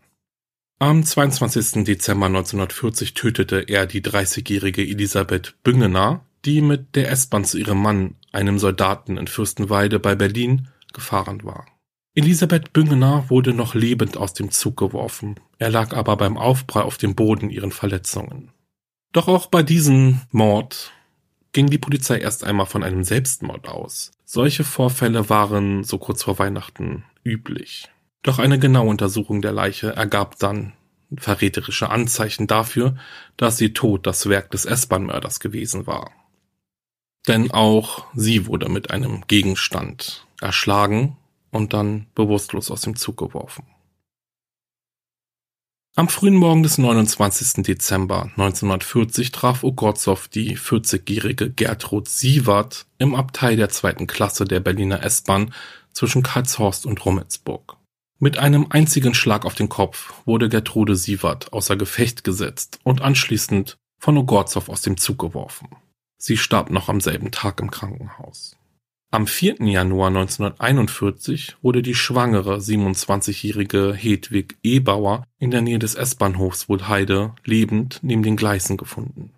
Am 0.79 1.03
22. 1.03 1.83
Dezember 1.83 2.27
1940 2.27 3.13
tötete 3.13 3.61
er 3.67 3.87
die 3.87 4.01
30-jährige 4.01 4.83
Elisabeth 4.83 5.55
Büngener, 5.63 6.23
die 6.45 6.61
mit 6.61 6.95
der 6.95 7.09
S-Bahn 7.11 7.45
zu 7.45 7.57
ihrem 7.57 7.81
Mann, 7.81 8.15
einem 8.31 8.59
Soldaten 8.59 9.17
in 9.17 9.27
Fürstenwalde 9.27 9.99
bei 9.99 10.15
Berlin, 10.15 10.69
gefahren 10.93 11.43
war. 11.43 11.65
Elisabeth 12.13 12.73
Büngener 12.73 13.25
wurde 13.29 13.53
noch 13.53 13.75
lebend 13.75 14.17
aus 14.17 14.33
dem 14.33 14.51
Zug 14.51 14.77
geworfen, 14.77 15.39
er 15.59 15.69
lag 15.69 15.93
aber 15.93 16.15
beim 16.15 16.37
Aufprall 16.37 16.83
auf 16.83 16.97
dem 16.97 17.15
Boden 17.15 17.49
ihren 17.49 17.71
Verletzungen. 17.71 18.51
Doch 19.13 19.27
auch 19.27 19.47
bei 19.47 19.63
diesem 19.63 20.21
Mord 20.31 20.91
ging 21.53 21.69
die 21.69 21.77
Polizei 21.77 22.19
erst 22.19 22.43
einmal 22.43 22.65
von 22.65 22.83
einem 22.83 23.03
Selbstmord 23.03 23.67
aus. 23.67 24.11
Solche 24.29 24.65
Vorfälle 24.65 25.29
waren 25.29 25.85
so 25.85 25.97
kurz 25.99 26.23
vor 26.23 26.37
Weihnachten 26.37 27.05
üblich. 27.23 27.89
Doch 28.23 28.39
eine 28.39 28.59
genaue 28.59 28.89
Untersuchung 28.89 29.41
der 29.41 29.53
Leiche 29.53 29.95
ergab 29.95 30.37
dann 30.37 30.73
verräterische 31.15 31.89
Anzeichen 31.89 32.45
dafür, 32.45 32.97
dass 33.37 33.61
ihr 33.61 33.73
Tod 33.73 34.05
das 34.05 34.27
Werk 34.27 34.51
des 34.51 34.65
S-Bahn-Mörders 34.65 35.39
gewesen 35.39 35.87
war. 35.87 36.11
Denn 37.29 37.51
auch 37.51 38.05
sie 38.15 38.47
wurde 38.47 38.67
mit 38.67 38.91
einem 38.91 39.23
Gegenstand 39.27 40.27
erschlagen 40.41 41.15
und 41.49 41.71
dann 41.71 42.07
bewusstlos 42.13 42.69
aus 42.69 42.81
dem 42.81 42.97
Zug 42.97 43.15
geworfen. 43.15 43.63
Am 45.97 46.09
frühen 46.09 46.35
Morgen 46.35 46.61
des 46.61 46.77
29. 46.77 47.63
Dezember 47.63 48.25
1940 48.35 49.31
traf 49.31 49.63
Ogorzow 49.63 50.27
die 50.27 50.55
40-jährige 50.55 51.49
Gertrud 51.49 52.07
Sievert 52.07 52.85
im 52.99 53.15
Abteil 53.15 53.55
der 53.55 53.69
zweiten 53.69 54.05
Klasse 54.05 54.45
der 54.45 54.59
Berliner 54.59 55.01
S-Bahn 55.01 55.55
zwischen 55.93 56.21
Karlshorst 56.21 56.85
und 56.85 57.03
Rummelsburg. 57.03 57.77
Mit 58.19 58.37
einem 58.37 58.67
einzigen 58.69 59.15
Schlag 59.15 59.43
auf 59.43 59.55
den 59.55 59.69
Kopf 59.69 60.13
wurde 60.25 60.49
Gertrude 60.49 60.95
Sievert 60.95 61.51
außer 61.51 61.75
Gefecht 61.75 62.23
gesetzt 62.23 62.79
und 62.83 63.01
anschließend 63.01 63.77
von 63.99 64.19
Ogorzow 64.19 64.69
aus 64.69 64.83
dem 64.83 64.97
Zug 64.97 65.17
geworfen. 65.17 65.69
Sie 66.19 66.37
starb 66.37 66.69
noch 66.69 66.89
am 66.89 67.01
selben 67.01 67.31
Tag 67.31 67.59
im 67.59 67.71
Krankenhaus. 67.71 68.55
Am 69.09 69.25
4. 69.25 69.61
Januar 69.61 70.09
1941 70.09 71.55
wurde 71.61 71.81
die 71.81 71.95
schwangere 71.95 72.57
27-jährige 72.57 73.93
Hedwig 73.93 74.57
Ebauer 74.63 75.23
in 75.39 75.49
der 75.49 75.61
Nähe 75.61 75.79
des 75.79 75.95
S-Bahnhofs 75.95 76.67
Wohlheide 76.67 77.33
lebend 77.45 77.99
neben 78.01 78.21
den 78.21 78.35
Gleisen 78.35 78.75
gefunden. 78.75 79.31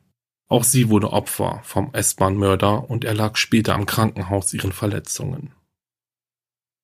Auch 0.48 0.64
sie 0.64 0.90
wurde 0.90 1.14
Opfer 1.14 1.62
vom 1.64 1.94
S-Bahn-Mörder 1.94 2.90
und 2.90 3.06
erlag 3.06 3.38
später 3.38 3.76
am 3.76 3.86
Krankenhaus 3.86 4.52
ihren 4.56 4.72
Verletzungen. 4.72 5.54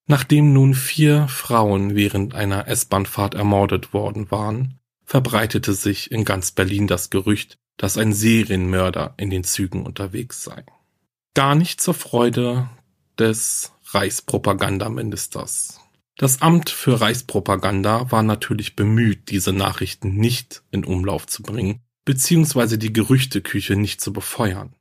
Nachdem 0.07 0.53
nun 0.53 0.75
vier 0.75 1.27
Frauen 1.27 1.95
während 1.95 2.35
einer 2.35 2.67
S-Bahnfahrt 2.67 3.33
ermordet 3.33 3.93
worden 3.93 4.29
waren, 4.29 4.79
verbreitete 5.03 5.73
sich 5.73 6.11
in 6.11 6.23
ganz 6.23 6.51
Berlin 6.51 6.85
das 6.85 7.09
Gerücht, 7.09 7.57
dass 7.77 7.97
ein 7.97 8.13
Serienmörder 8.13 9.15
in 9.17 9.31
den 9.31 9.43
Zügen 9.43 9.87
unterwegs 9.87 10.43
sei. 10.43 10.63
Gar 11.35 11.55
nicht 11.55 11.81
zur 11.81 11.93
Freude 11.93 12.69
des 13.19 13.73
Reichspropagandaministers. 13.87 15.81
Das 16.15 16.41
Amt 16.41 16.69
für 16.69 17.01
Reichspropaganda 17.01 18.09
war 18.09 18.23
natürlich 18.23 18.77
bemüht, 18.77 19.29
diese 19.31 19.51
Nachrichten 19.51 20.15
nicht 20.15 20.63
in 20.71 20.85
Umlauf 20.85 21.27
zu 21.27 21.43
bringen, 21.43 21.81
beziehungsweise 22.05 22.77
die 22.77 22.93
Gerüchteküche 22.93 23.75
nicht 23.75 23.99
zu 23.99 24.13
befeuern. 24.13 24.73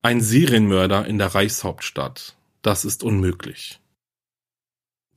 Ein 0.00 0.22
Serienmörder 0.22 1.06
in 1.06 1.18
der 1.18 1.34
Reichshauptstadt, 1.34 2.38
das 2.62 2.86
ist 2.86 3.04
unmöglich. 3.04 3.78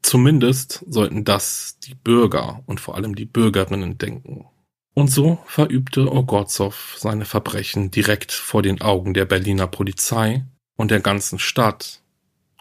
Zumindest 0.02 0.84
sollten 0.86 1.24
das 1.24 1.80
die 1.80 1.96
Bürger 1.96 2.62
und 2.66 2.82
vor 2.82 2.96
allem 2.96 3.16
die 3.16 3.24
Bürgerinnen 3.26 3.98
denken. 3.98 4.48
Und 4.94 5.08
so 5.10 5.40
verübte 5.46 6.12
Ogorzow 6.12 6.96
seine 6.98 7.26
Verbrechen 7.26 7.92
direkt 7.92 8.32
vor 8.32 8.62
den 8.62 8.82
Augen 8.82 9.14
der 9.14 9.26
Berliner 9.26 9.68
Polizei 9.68 10.46
und 10.76 10.92
der 10.92 11.00
ganzen 11.00 11.40
Stadt 11.40 12.02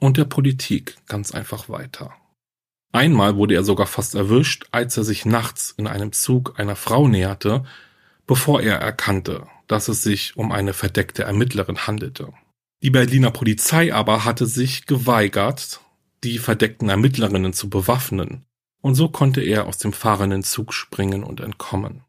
und 0.01 0.17
der 0.17 0.25
Politik 0.25 0.97
ganz 1.07 1.33
einfach 1.33 1.69
weiter. 1.69 2.15
Einmal 2.93 3.37
wurde 3.37 3.55
er 3.55 3.65
sogar 3.65 3.87
fast 3.87 4.15
erwischt, 4.15 4.67
als 4.73 4.97
er 4.97 5.05
sich 5.05 5.25
nachts 5.25 5.75
in 5.77 5.87
einem 5.87 6.13
Zug 6.13 6.59
einer 6.59 6.77
Frau 6.77 7.09
näherte, 7.09 7.65
bevor 8.27 8.63
er 8.63 8.77
erkannte, 8.77 9.47
dass 9.69 9.89
es 9.89 10.03
sich 10.03 10.37
um 10.37 10.51
eine 10.53 10.73
verdeckte 10.73 11.23
Ermittlerin 11.25 11.87
handelte. 11.87 12.33
Die 12.83 12.91
Berliner 12.91 13.31
Polizei 13.31 13.93
aber 13.93 14.25
hatte 14.25 14.47
sich 14.47 14.87
geweigert, 14.87 15.81
die 16.25 16.39
verdeckten 16.39 16.89
Ermittlerinnen 16.89 17.53
zu 17.53 17.69
bewaffnen, 17.69 18.45
und 18.81 18.95
so 18.95 19.09
konnte 19.09 19.43
er 19.43 19.67
aus 19.67 19.79
dem 19.79 19.93
fahrenden 19.93 20.43
Zug 20.43 20.73
springen 20.73 21.23
und 21.23 21.41
entkommen. 21.41 22.05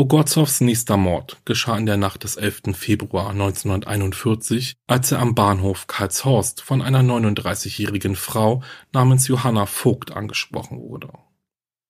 Ogorzows 0.00 0.60
nächster 0.60 0.96
Mord 0.96 1.38
geschah 1.44 1.76
in 1.76 1.84
der 1.84 1.96
Nacht 1.96 2.22
des 2.22 2.36
11. 2.36 2.72
Februar 2.72 3.30
1941, 3.30 4.76
als 4.86 5.10
er 5.10 5.18
am 5.18 5.34
Bahnhof 5.34 5.88
Karlshorst 5.88 6.60
von 6.60 6.82
einer 6.82 7.00
39-jährigen 7.00 8.14
Frau 8.14 8.62
namens 8.92 9.26
Johanna 9.26 9.66
Vogt 9.66 10.12
angesprochen 10.12 10.78
wurde. 10.78 11.08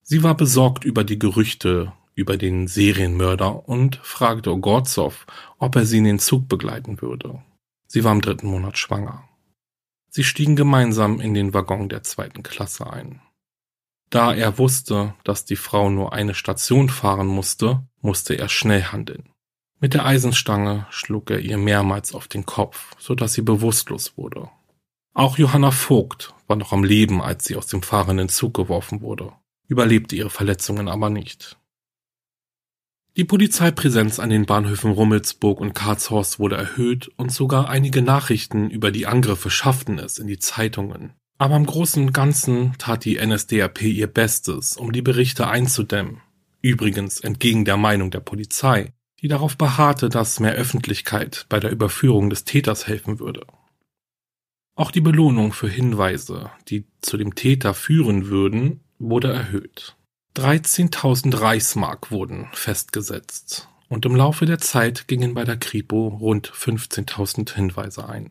Sie 0.01 0.23
war 0.23 0.35
besorgt 0.35 0.87
über 0.87 1.05
die 1.05 1.19
Gerüchte 1.19 1.93
über 2.15 2.39
den 2.39 2.67
Serienmörder 2.67 3.69
und 3.69 3.97
fragte 3.97 4.53
Ogorzow, 4.55 5.27
ob 5.59 5.77
er 5.77 5.85
sie 5.85 5.99
in 5.99 6.05
den 6.05 6.19
Zug 6.19 6.49
begleiten 6.49 7.03
würde. 7.03 7.43
Sie 7.89 8.05
war 8.05 8.13
im 8.13 8.23
dritten 8.23 8.47
Monat 8.47 8.79
schwanger. 8.79 9.29
Sie 10.09 10.25
stiegen 10.25 10.57
gemeinsam 10.57 11.21
in 11.21 11.35
den 11.35 11.53
Waggon 11.53 11.91
der 11.91 12.03
zweiten 12.05 12.43
Klasse 12.43 12.91
ein. 12.91 13.21
Da 14.11 14.35
er 14.35 14.59
wusste, 14.59 15.15
dass 15.25 15.45
die 15.45 15.57
Frau 15.57 15.91
nur 15.91 16.13
eine 16.13 16.35
Station 16.35 16.89
fahren 16.89 17.27
musste, 17.27 17.87
musste 18.01 18.35
er 18.35 18.49
schnell 18.49 18.85
handeln. 18.85 19.31
Mit 19.81 19.95
der 19.95 20.07
Eisenstange 20.07 20.87
schlug 20.91 21.31
er 21.31 21.41
ihr 21.41 21.59
mehrmals 21.59 22.15
auf 22.15 22.27
den 22.27 22.47
Kopf, 22.47 22.95
so 22.99 23.15
dass 23.15 23.35
sie 23.35 23.43
bewusstlos 23.43 24.17
wurde. 24.17 24.49
Auch 25.15 25.39
Johanna 25.39 25.71
Vogt 25.71 26.35
war 26.47 26.57
noch 26.57 26.73
am 26.73 26.85
Leben, 26.85 27.21
als 27.21 27.45
sie 27.45 27.57
aus 27.57 27.67
dem 27.67 27.83
fahrenden 27.83 28.29
Zug 28.29 28.55
geworfen 28.55 29.03
wurde, 29.03 29.33
überlebte 29.67 30.17
ihre 30.17 30.31
Verletzungen 30.31 30.89
aber 30.89 31.11
nicht. 31.11 31.59
Die 33.17 33.25
Polizeipräsenz 33.25 34.21
an 34.21 34.31
den 34.31 34.47
Bahnhöfen 34.47 34.93
Rummelsburg 34.93 35.61
und 35.61 35.75
Karlshorst 35.75 36.39
wurde 36.39 36.57
erhöht 36.57 37.09
und 37.17 37.33
sogar 37.33 37.69
einige 37.69 38.01
Nachrichten 38.01 38.71
über 38.71 38.93
die 38.93 39.07
Angriffe 39.07 39.51
schafften 39.51 39.99
es 39.99 40.19
in 40.19 40.29
die 40.29 40.39
Zeitungen. 40.39 41.15
Aber 41.39 41.57
im 41.57 41.67
Großen 41.67 42.07
und 42.07 42.13
Ganzen 42.13 42.75
tat 42.79 43.05
die 43.05 43.25
NSDAP 43.25 43.83
ihr 43.83 44.09
Bestes, 44.09 44.77
um 44.77 44.93
die 44.93 45.03
Berichte 45.03 45.47
einzudämmen. 45.47 46.21
Übrigens 46.61 47.21
entgegen 47.21 47.65
der 47.65 47.77
Meinung 47.77 48.11
der 48.11 48.21
Polizei, 48.21 48.93
die 49.21 49.29
darauf 49.29 49.57
beharrte, 49.57 50.09
dass 50.09 50.41
mehr 50.41 50.55
Öffentlichkeit 50.55 51.47
bei 51.49 51.61
der 51.61 51.71
Überführung 51.71 52.29
des 52.29 52.45
Täters 52.45 52.89
helfen 52.89 53.21
würde. 53.21 53.47
Auch 54.75 54.91
die 54.91 55.01
Belohnung 55.01 55.53
für 55.53 55.69
Hinweise, 55.69 56.51
die 56.69 56.87
zu 57.01 57.17
dem 57.17 57.35
Täter 57.35 57.75
führen 57.75 58.27
würden, 58.27 58.81
wurde 58.99 59.33
erhöht. 59.33 59.97
13.000 60.37 61.41
Reichsmark 61.41 62.11
wurden 62.11 62.49
festgesetzt 62.53 63.69
und 63.89 64.07
im 64.07 64.15
Laufe 64.15 64.47
der 64.47 64.59
Zeit 64.59 65.09
gingen 65.09 65.35
bei 65.35 65.45
der 65.45 65.57
Kripo 65.57 66.09
rund 66.09 66.49
15.000 66.49 67.55
Hinweise 67.55 68.09
ein. 68.09 68.31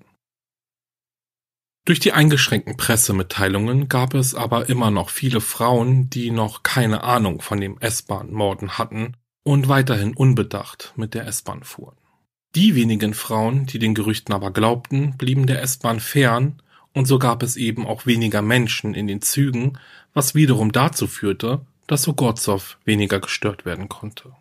Durch 1.87 2.01
die 2.01 2.11
eingeschränkten 2.11 2.75
Pressemitteilungen 2.75 3.87
gab 3.87 4.13
es 4.13 4.35
aber 4.35 4.67
immer 4.67 4.91
noch 4.91 5.09
viele 5.09 5.39
Frauen, 5.39 6.09
die 6.09 6.31
noch 6.31 6.61
keine 6.61 7.05
Ahnung 7.05 7.39
von 7.39 7.61
dem 7.61 7.77
S-Bahn-Morden 7.79 8.77
hatten 8.77 9.13
und 9.43 9.69
weiterhin 9.69 10.13
unbedacht 10.13 10.91
mit 10.97 11.13
der 11.13 11.25
S-Bahn 11.27 11.63
fuhren. 11.63 11.95
Die 12.55 12.75
wenigen 12.75 13.13
Frauen, 13.13 13.67
die 13.67 13.79
den 13.79 13.95
Gerüchten 13.95 14.35
aber 14.35 14.51
glaubten, 14.51 15.15
blieben 15.17 15.47
der 15.47 15.61
S-Bahn 15.61 16.01
fern 16.01 16.61
und 16.91 17.05
so 17.05 17.19
gab 17.19 17.41
es 17.41 17.55
eben 17.55 17.87
auch 17.87 18.05
weniger 18.05 18.41
Menschen 18.41 18.93
in 18.93 19.07
den 19.07 19.21
Zügen, 19.21 19.79
was 20.13 20.35
wiederum 20.35 20.73
dazu 20.73 21.07
führte, 21.07 21.61
dass 21.87 22.05
Ogorzow 22.05 22.77
weniger 22.83 23.21
gestört 23.21 23.63
werden 23.63 23.87
konnte. 23.87 24.33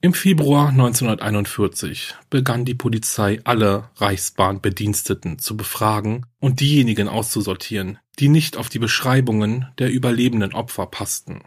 Im 0.00 0.14
Februar 0.14 0.68
1941 0.68 2.14
begann 2.30 2.64
die 2.64 2.76
Polizei 2.76 3.40
alle 3.42 3.90
Reichsbahnbediensteten 3.96 5.40
zu 5.40 5.56
befragen 5.56 6.24
und 6.38 6.60
diejenigen 6.60 7.08
auszusortieren, 7.08 7.98
die 8.20 8.28
nicht 8.28 8.56
auf 8.56 8.68
die 8.68 8.78
Beschreibungen 8.78 9.66
der 9.78 9.90
überlebenden 9.90 10.54
Opfer 10.54 10.86
passten. 10.86 11.40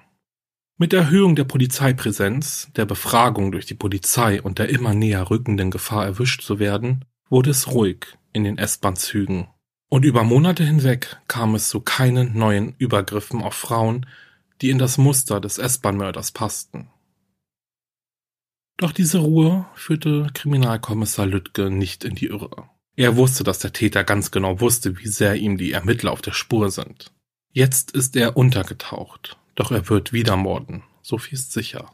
Mit 0.77 0.91
Erhöhung 0.91 1.37
der 1.37 1.45
Polizeipräsenz, 1.45 2.67
der 2.75 2.85
Befragung 2.85 3.53
durch 3.53 3.67
die 3.67 3.73
Polizei 3.73 4.41
und 4.41 4.59
der 4.59 4.67
immer 4.67 4.93
näher 4.93 5.29
rückenden 5.29 5.71
Gefahr 5.71 6.03
erwischt 6.03 6.41
zu 6.41 6.59
werden, 6.59 7.05
wurde 7.29 7.51
es 7.51 7.71
ruhig 7.71 8.17
in 8.33 8.43
den 8.43 8.57
S-Bahn-Zügen. 8.57 9.47
Und 9.87 10.03
über 10.03 10.25
Monate 10.25 10.65
hinweg 10.65 11.21
kam 11.29 11.55
es 11.55 11.69
zu 11.69 11.79
keinen 11.79 12.37
neuen 12.37 12.75
Übergriffen 12.79 13.43
auf 13.43 13.53
Frauen, 13.53 14.07
die 14.61 14.71
in 14.71 14.77
das 14.77 14.97
Muster 14.97 15.39
des 15.39 15.57
S-Bahn-Mörders 15.57 16.33
passten. 16.33 16.89
Doch 18.81 18.91
diese 18.91 19.19
Ruhe 19.19 19.67
führte 19.75 20.27
Kriminalkommissar 20.33 21.27
Lüttke 21.27 21.69
nicht 21.69 22.03
in 22.03 22.15
die 22.15 22.25
Irre. 22.25 22.67
Er 22.95 23.15
wusste, 23.15 23.43
dass 23.43 23.59
der 23.59 23.73
Täter 23.73 24.03
ganz 24.03 24.31
genau 24.31 24.59
wusste, 24.59 24.97
wie 24.97 25.07
sehr 25.07 25.35
ihm 25.35 25.59
die 25.59 25.71
Ermittler 25.71 26.11
auf 26.11 26.23
der 26.23 26.31
Spur 26.31 26.71
sind. 26.71 27.11
Jetzt 27.53 27.91
ist 27.91 28.15
er 28.15 28.35
untergetaucht, 28.35 29.37
doch 29.53 29.71
er 29.71 29.87
wird 29.87 30.13
wieder 30.13 30.35
morden, 30.35 30.81
so 31.03 31.19
viel 31.19 31.35
ist 31.35 31.53
sicher. 31.53 31.91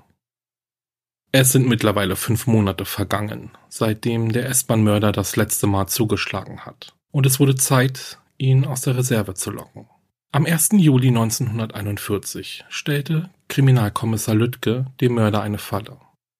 Es 1.33 1.51
sind 1.51 1.67
mittlerweile 1.67 2.15
fünf 2.15 2.47
Monate 2.47 2.85
vergangen, 2.85 3.51
seitdem 3.67 4.31
der 4.31 4.47
S-Bahn-Mörder 4.47 5.11
das 5.11 5.35
letzte 5.35 5.67
Mal 5.67 5.87
zugeschlagen 5.87 6.65
hat. 6.65 6.95
Und 7.11 7.25
es 7.25 7.41
wurde 7.41 7.55
Zeit, 7.55 8.17
ihn 8.37 8.63
aus 8.63 8.79
der 8.79 8.95
Reserve 8.95 9.33
zu 9.33 9.51
locken. 9.51 9.89
Am 10.31 10.45
1. 10.45 10.69
Juli 10.77 11.09
1941 11.09 12.63
stellte 12.69 13.29
Kriminalkommissar 13.49 14.35
Lüttke 14.35 14.85
dem 15.01 15.15
Mörder 15.15 15.41
eine 15.41 15.57
Falle. 15.57 15.97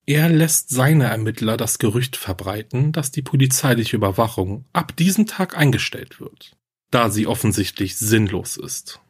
Er 0.10 0.30
lässt 0.30 0.70
seine 0.70 1.04
Ermittler 1.04 1.58
das 1.58 1.80
Gerücht 1.80 2.16
verbreiten, 2.16 2.94
dass 2.94 3.12
die 3.12 3.22
polizeiliche 3.22 3.98
Überwachung 3.98 4.64
ab 4.72 4.96
diesem 4.96 5.28
Tag 5.28 5.58
eingestellt 5.58 6.22
wird, 6.22 6.56
da 6.92 7.10
sie 7.10 7.28
offensichtlich 7.28 7.98
sinnlos 7.98 8.56
ist. 8.56 9.02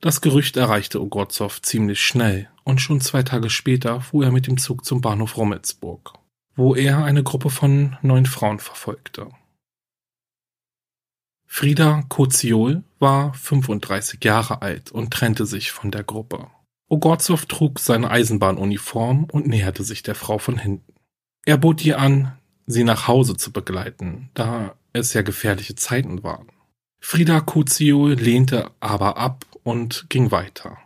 Das 0.00 0.22
Gerücht 0.22 0.56
erreichte 0.56 1.02
Ogorzow 1.02 1.60
ziemlich 1.60 2.00
schnell 2.00 2.48
und 2.64 2.80
schon 2.80 3.02
zwei 3.02 3.22
Tage 3.22 3.50
später 3.50 4.00
fuhr 4.00 4.24
er 4.24 4.32
mit 4.32 4.46
dem 4.46 4.56
Zug 4.56 4.86
zum 4.86 5.02
Bahnhof 5.02 5.36
Rommelsburg, 5.36 6.14
wo 6.56 6.74
er 6.74 7.04
eine 7.04 7.22
Gruppe 7.22 7.50
von 7.50 7.98
neun 8.00 8.24
Frauen 8.24 8.58
verfolgte. 8.58 9.28
Frieda 11.46 12.04
Koziol 12.08 12.84
war 13.00 13.34
35 13.34 14.24
Jahre 14.24 14.62
alt 14.62 14.90
und 14.90 15.12
trennte 15.12 15.44
sich 15.44 15.72
von 15.72 15.90
der 15.90 16.04
Gruppe. 16.04 16.46
Ogorzow 16.90 17.46
trug 17.46 17.78
seine 17.78 18.10
Eisenbahnuniform 18.10 19.24
und 19.24 19.46
näherte 19.46 19.84
sich 19.84 20.02
der 20.02 20.16
Frau 20.16 20.38
von 20.38 20.58
hinten. 20.58 20.92
Er 21.46 21.56
bot 21.56 21.84
ihr 21.84 22.00
an, 22.00 22.36
sie 22.66 22.82
nach 22.82 23.06
Hause 23.06 23.36
zu 23.36 23.52
begleiten, 23.52 24.30
da 24.34 24.74
es 24.92 25.14
ja 25.14 25.22
gefährliche 25.22 25.76
Zeiten 25.76 26.24
waren. 26.24 26.48
Frieda 27.00 27.40
Kuzio 27.40 28.08
lehnte 28.08 28.72
aber 28.80 29.16
ab 29.16 29.46
und 29.62 30.06
ging 30.08 30.32
weiter. 30.32 30.78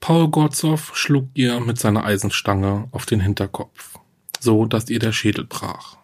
Paul 0.00 0.28
Gorzow 0.28 0.90
schlug 0.94 1.28
ihr 1.34 1.60
mit 1.60 1.78
seiner 1.78 2.04
Eisenstange 2.04 2.88
auf 2.90 3.06
den 3.06 3.20
Hinterkopf, 3.20 3.98
so 4.40 4.66
dass 4.66 4.90
ihr 4.90 4.98
der 4.98 5.12
Schädel 5.12 5.44
brach. 5.44 5.98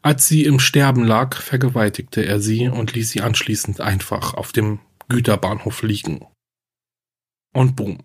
Als 0.00 0.28
sie 0.28 0.44
im 0.44 0.60
Sterben 0.60 1.04
lag, 1.04 1.36
vergewaltigte 1.40 2.24
er 2.24 2.40
sie 2.40 2.68
und 2.68 2.94
ließ 2.94 3.10
sie 3.10 3.20
anschließend 3.20 3.80
einfach 3.80 4.34
auf 4.34 4.52
dem 4.52 4.78
Güterbahnhof 5.08 5.82
liegen. 5.82 6.24
Und 7.52 7.74
boom. 7.76 7.98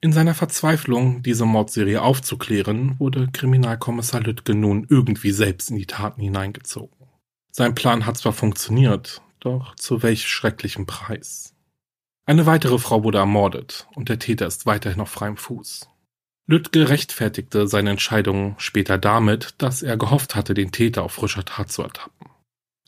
In 0.00 0.12
seiner 0.12 0.34
Verzweiflung, 0.34 1.22
diese 1.22 1.44
Mordserie 1.44 2.02
aufzuklären, 2.02 2.98
wurde 3.00 3.28
Kriminalkommissar 3.32 4.20
Lüttke 4.20 4.54
nun 4.54 4.86
irgendwie 4.88 5.32
selbst 5.32 5.70
in 5.70 5.76
die 5.76 5.86
Taten 5.86 6.20
hineingezogen. 6.22 7.08
Sein 7.50 7.74
Plan 7.74 8.06
hat 8.06 8.16
zwar 8.16 8.32
funktioniert, 8.32 9.22
Doch 9.40 9.74
zu 9.74 10.02
welch 10.02 10.28
schrecklichem 10.28 10.86
Preis? 10.86 11.54
Eine 12.26 12.46
weitere 12.46 12.78
Frau 12.78 13.02
wurde 13.02 13.18
ermordet 13.18 13.88
und 13.94 14.08
der 14.08 14.18
Täter 14.18 14.46
ist 14.46 14.66
weiterhin 14.66 15.00
auf 15.00 15.10
freiem 15.10 15.36
Fuß. 15.36 15.88
Lüttke 16.46 16.88
rechtfertigte 16.88 17.66
seine 17.66 17.90
Entscheidung 17.90 18.54
später 18.58 18.98
damit, 18.98 19.54
dass 19.58 19.82
er 19.82 19.96
gehofft 19.96 20.34
hatte, 20.34 20.54
den 20.54 20.72
Täter 20.72 21.02
auf 21.02 21.12
frischer 21.12 21.44
Tat 21.44 21.72
zu 21.72 21.82
ertappen. 21.82 22.28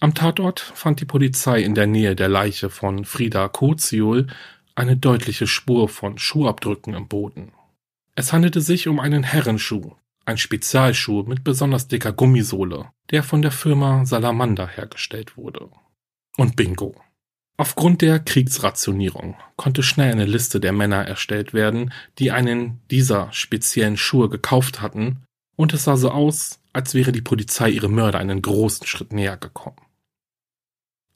Am 0.00 0.14
Tatort 0.14 0.60
fand 0.60 1.00
die 1.00 1.04
Polizei 1.04 1.62
in 1.62 1.74
der 1.74 1.86
Nähe 1.86 2.16
der 2.16 2.28
Leiche 2.28 2.70
von 2.70 3.04
Frieda 3.04 3.48
Koziol 3.48 4.28
eine 4.74 4.96
deutliche 4.96 5.46
Spur 5.46 5.88
von 5.88 6.18
Schuhabdrücken 6.18 6.94
im 6.94 7.08
Boden. 7.08 7.52
Es 8.14 8.32
handelte 8.32 8.60
sich 8.60 8.88
um 8.88 9.00
einen 9.00 9.22
Herrenschuh, 9.22 9.92
ein 10.24 10.38
Spezialschuh 10.38 11.22
mit 11.24 11.44
besonders 11.44 11.88
dicker 11.88 12.12
Gummisohle, 12.12 12.90
der 13.10 13.22
von 13.22 13.42
der 13.42 13.50
Firma 13.50 14.04
Salamander 14.04 14.66
hergestellt 14.66 15.36
wurde. 15.36 15.68
Und 16.36 16.56
bingo. 16.56 16.94
Aufgrund 17.56 18.00
der 18.00 18.20
Kriegsrationierung 18.20 19.36
konnte 19.56 19.82
schnell 19.82 20.12
eine 20.12 20.24
Liste 20.24 20.60
der 20.60 20.72
Männer 20.72 21.06
erstellt 21.06 21.52
werden, 21.52 21.92
die 22.18 22.30
einen 22.30 22.80
dieser 22.90 23.30
speziellen 23.32 23.98
Schuhe 23.98 24.30
gekauft 24.30 24.80
hatten, 24.80 25.24
und 25.56 25.74
es 25.74 25.84
sah 25.84 25.98
so 25.98 26.10
aus, 26.10 26.60
als 26.72 26.94
wäre 26.94 27.12
die 27.12 27.20
Polizei 27.20 27.68
ihre 27.68 27.90
Mörder 27.90 28.18
einen 28.18 28.40
großen 28.40 28.86
Schritt 28.86 29.12
näher 29.12 29.36
gekommen. 29.36 29.76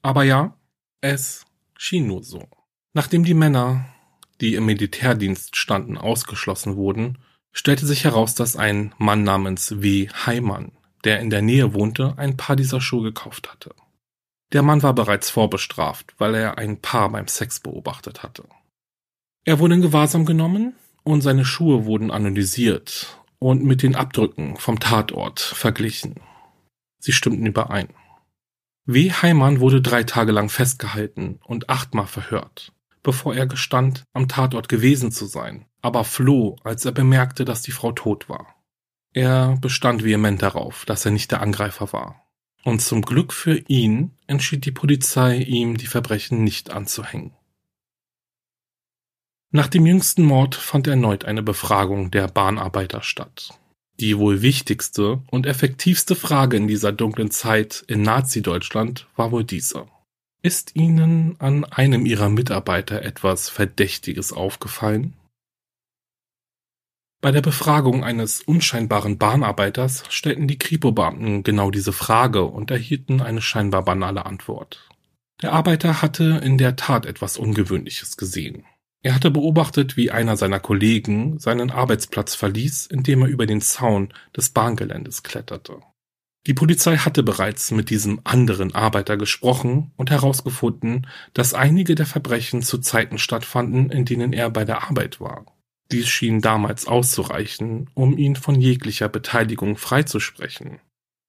Aber 0.03 0.25
ja, 0.25 0.55
es 1.01 1.47
schien 1.79 2.07
nur 2.07 2.23
so. 2.23 2.47
Nachdem 2.95 3.25
die 3.25 3.35
Männer, 3.35 3.87
die 4.41 4.55
im 4.55 4.67
Militärdienst 4.67 5.57
standen, 5.57 5.99
ausgeschlossen 5.99 6.77
wurden, 6.77 7.19
stellte 7.53 7.87
sich 7.87 8.05
heraus, 8.05 8.35
dass 8.35 8.57
ein 8.57 8.95
Mann 8.99 9.25
namens 9.25 9.83
W. 9.83 10.09
Heimann, 10.27 10.73
der 11.05 11.21
in 11.21 11.31
der 11.31 11.43
Nähe 11.43 11.75
wohnte, 11.75 12.15
ein 12.17 12.37
paar 12.37 12.57
dieser 12.57 12.81
Schuhe 12.81 13.03
gekauft 13.03 13.51
hatte. 13.51 13.75
Der 14.53 14.63
Mann 14.63 14.83
war 14.85 14.95
bereits 14.95 15.31
vorbestraft, 15.31 16.15
weil 16.19 16.35
er 16.35 16.59
ein 16.59 16.81
Paar 16.81 17.11
beim 17.11 17.27
Sex 17.27 17.61
beobachtet 17.61 18.23
hatte. 18.23 18.45
Er 19.45 19.59
wurde 19.59 19.75
in 19.75 19.83
Gewahrsam 19.83 20.25
genommen 20.25 20.75
und 21.03 21.21
seine 21.21 21.45
Schuhe 21.45 21.85
wurden 21.85 22.11
analysiert 22.13 23.19
und 23.41 23.65
mit 23.65 23.83
den 23.83 23.97
Abdrücken 23.97 24.57
vom 24.57 24.79
Tatort 24.79 25.41
verglichen. 25.41 26.21
Sie 26.99 27.13
stimmten 27.13 27.47
überein. 27.47 27.89
W. 28.87 29.11
Heimann 29.11 29.61
wurde 29.61 29.83
drei 29.83 30.05
Tage 30.05 30.33
lang 30.33 30.49
festgehalten 30.49 31.41
und 31.45 31.71
achtmal 31.71 32.07
verhört, 32.07 32.73
bevor 33.05 33.37
er 33.37 33.47
gestand, 33.47 34.03
am 34.13 34.27
Tatort 34.27 34.69
gewesen 34.69 35.13
zu 35.13 35.27
sein, 35.27 35.67
aber 35.81 36.03
floh, 36.03 36.57
als 36.65 36.85
er 36.85 36.93
bemerkte, 36.93 37.45
dass 37.45 37.63
die 37.63 37.71
Frau 37.71 37.93
tot 37.93 38.29
war. 38.29 38.57
Er 39.13 39.57
bestand 39.61 40.03
vehement 40.03 40.43
darauf, 40.43 40.85
dass 40.87 41.05
er 41.05 41.13
nicht 41.13 41.31
der 41.31 41.41
Angreifer 41.41 41.93
war. 41.93 42.21
Und 42.65 42.81
zum 42.81 43.03
Glück 43.03 43.33
für 43.33 43.59
ihn 43.69 44.13
entschied 44.27 44.65
die 44.65 44.73
Polizei, 44.73 45.37
ihm 45.37 45.77
die 45.77 45.87
Verbrechen 45.87 46.43
nicht 46.43 46.71
anzuhängen. 46.71 47.33
Nach 49.51 49.69
dem 49.69 49.87
jüngsten 49.87 50.25
Mord 50.25 50.57
fand 50.57 50.89
erneut 50.89 51.27
eine 51.27 51.43
Befragung 51.43 52.11
der 52.11 52.27
Bahnarbeiter 52.27 53.03
statt. 53.03 53.51
Die 54.01 54.19
wohl 54.19 54.43
wichtigste 54.43 55.23
und 55.31 55.47
effektivste 55.47 56.17
Frage 56.17 56.57
in 56.57 56.67
dieser 56.67 56.91
dunklen 56.91 57.31
Zeit 57.31 57.85
in 57.87 58.03
Nazi-Deutschland 58.03 59.07
war 59.15 59.31
wohl 59.31 59.45
diese. 59.45 59.87
Ist 60.45 60.77
Ihnen 60.77 61.37
an 61.41 61.65
einem 61.65 62.05
Ihrer 62.05 62.29
Mitarbeiter 62.29 63.01
etwas 63.01 63.49
Verdächtiges 63.49 64.31
aufgefallen? 64.31 65.15
Bei 67.23 67.33
der 67.33 67.41
Befragung 67.41 68.05
eines 68.05 68.43
unscheinbaren 68.43 69.17
Bahnarbeiters 69.17 70.05
stellten 70.11 70.47
die 70.47 70.59
Kripo-Beamten 70.59 71.45
genau 71.45 71.71
diese 71.71 71.95
Frage 71.95 72.45
und 72.45 72.71
erhielten 72.71 73.23
eine 73.23 73.41
scheinbar 73.41 73.87
banale 73.87 74.27
Antwort. 74.27 74.87
Der 75.41 75.55
Arbeiter 75.55 76.03
hatte 76.03 76.43
in 76.45 76.59
der 76.59 76.77
Tat 76.77 77.07
etwas 77.07 77.39
Ungewöhnliches 77.39 78.19
gesehen. 78.19 78.67
Er 79.01 79.15
hatte 79.15 79.31
beobachtet, 79.31 79.97
wie 79.97 80.11
einer 80.11 80.37
seiner 80.37 80.61
Kollegen 80.61 81.39
seinen 81.39 81.71
Arbeitsplatz 81.71 82.35
verließ, 82.35 82.89
indem 82.89 83.23
er 83.23 83.29
über 83.29 83.47
den 83.47 83.63
Zaun 83.63 84.13
des 84.37 84.51
Bahngeländes 84.51 85.23
kletterte. 85.23 85.81
Die 86.47 86.55
Polizei 86.55 86.99
hatte 86.99 87.23
bereits 87.23 87.71
mit 87.71 87.89
diesem 87.89 88.21
anderen 88.25 88.75
Arbeiter 88.75 89.17
gesprochen 89.17 89.93
und 89.97 90.11
herausgefunden, 90.11 91.07
dass 91.33 91.55
einige 91.55 91.95
der 91.95 92.05
Verbrechen 92.05 92.61
zu 92.61 92.79
Zeiten 92.79 93.17
stattfanden, 93.17 93.91
in 93.91 94.05
denen 94.05 94.35
er 94.35 94.51
bei 94.51 94.67
der 94.67 94.89
Arbeit 94.89 95.21
war. 95.21 95.47
Dies 95.91 96.09
schien 96.09 96.41
damals 96.41 96.87
auszureichen, 96.87 97.89
um 97.95 98.19
ihn 98.19 98.37
von 98.37 98.61
jeglicher 98.61 99.09
Beteiligung 99.09 99.77
freizusprechen. 99.77 100.81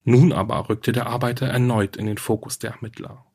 Nun 0.03 0.33
aber 0.33 0.69
rückte 0.69 0.91
der 0.91 1.07
Arbeiter 1.07 1.47
erneut 1.47 1.95
in 1.95 2.07
den 2.07 2.17
Fokus 2.17 2.59
der 2.59 2.71
Ermittler. 2.71 3.25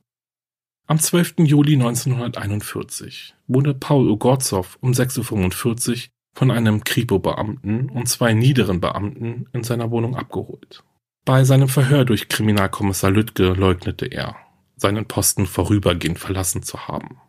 Am 0.86 0.98
12. 0.98 1.36
Juli 1.38 1.74
1941 1.74 3.34
wurde 3.46 3.74
Paul 3.74 4.10
Ogorzow 4.10 4.76
um 4.80 4.92
6.45 4.92 5.90
Uhr 5.90 5.96
von 6.34 6.50
einem 6.50 6.84
Kripo-Beamten 6.84 7.88
und 7.90 8.08
zwei 8.08 8.34
niederen 8.34 8.80
Beamten 8.80 9.46
in 9.52 9.62
seiner 9.62 9.90
Wohnung 9.90 10.16
abgeholt. 10.16 10.84
Bei 11.24 11.44
seinem 11.44 11.68
Verhör 11.68 12.04
durch 12.04 12.28
Kriminalkommissar 12.28 13.10
Lüttke 13.10 13.52
leugnete 13.52 14.06
er, 14.06 14.36
seinen 14.76 15.06
Posten 15.06 15.46
vorübergehend 15.46 16.18
verlassen 16.18 16.62
zu 16.62 16.88
haben. 16.88 17.20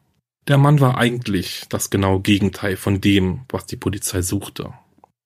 Der 0.48 0.58
Mann 0.58 0.80
war 0.80 0.98
eigentlich 0.98 1.66
das 1.70 1.90
genaue 1.90 2.22
Gegenteil 2.22 2.78
von 2.78 3.02
dem, 3.02 3.42
was 3.50 3.66
die 3.66 3.78
Polizei 3.78 4.22
suchte. 4.22 4.74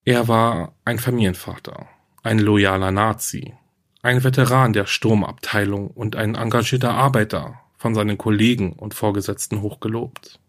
Er 0.04 0.28
war 0.28 0.75
ein 0.84 0.99
Familienvater, 0.99 1.88
ein 2.21 2.39
loyaler 2.39 2.91
Nazi, 2.91 3.54
ein 4.01 4.23
Veteran 4.23 4.73
der 4.73 4.86
Sturmabteilung 4.86 5.88
und 5.88 6.15
ein 6.15 6.36
engagierter 6.36 6.93
Arbeiter, 6.93 7.60
von 7.78 7.93
seinen 7.93 8.17
Kollegen 8.17 8.73
und 8.73 8.93
Vorgesetzten 8.93 9.62
hochgelobt. 9.62 10.39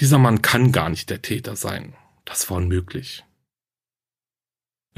Dieser 0.00 0.18
Mann 0.18 0.42
kann 0.42 0.72
gar 0.72 0.88
nicht 0.88 1.08
der 1.10 1.22
Täter 1.22 1.56
sein. 1.56 1.94
Das 2.24 2.50
war 2.50 2.56
unmöglich. 2.56 3.24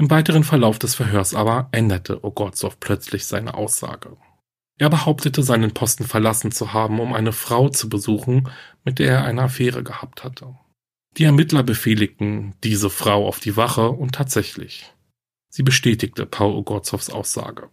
Im 0.03 0.09
weiteren 0.09 0.43
Verlauf 0.43 0.79
des 0.79 0.95
Verhörs 0.95 1.33
aber 1.33 1.69
änderte 1.71 2.25
Ogorzow 2.25 2.77
plötzlich 2.77 3.25
seine 3.25 3.53
Aussage. 3.53 4.17
Er 4.77 4.89
behauptete, 4.89 5.43
seinen 5.43 5.73
Posten 5.73 6.03
verlassen 6.03 6.51
zu 6.51 6.73
haben, 6.73 6.99
um 6.99 7.13
eine 7.13 7.31
Frau 7.31 7.69
zu 7.69 7.87
besuchen, 7.87 8.49
mit 8.83 8.99
der 8.99 9.11
er 9.11 9.23
eine 9.23 9.43
Affäre 9.43 9.81
gehabt 9.81 10.25
hatte. 10.25 10.57
Die 11.15 11.23
Ermittler 11.23 11.63
befehligten 11.63 12.53
diese 12.65 12.89
Frau 12.89 13.25
auf 13.25 13.39
die 13.39 13.55
Wache 13.55 13.91
und 13.91 14.13
tatsächlich. 14.13 14.91
Sie 15.47 15.63
bestätigte 15.63 16.25
Paul 16.25 16.53
Ogorzows 16.53 17.09
Aussage. 17.09 17.69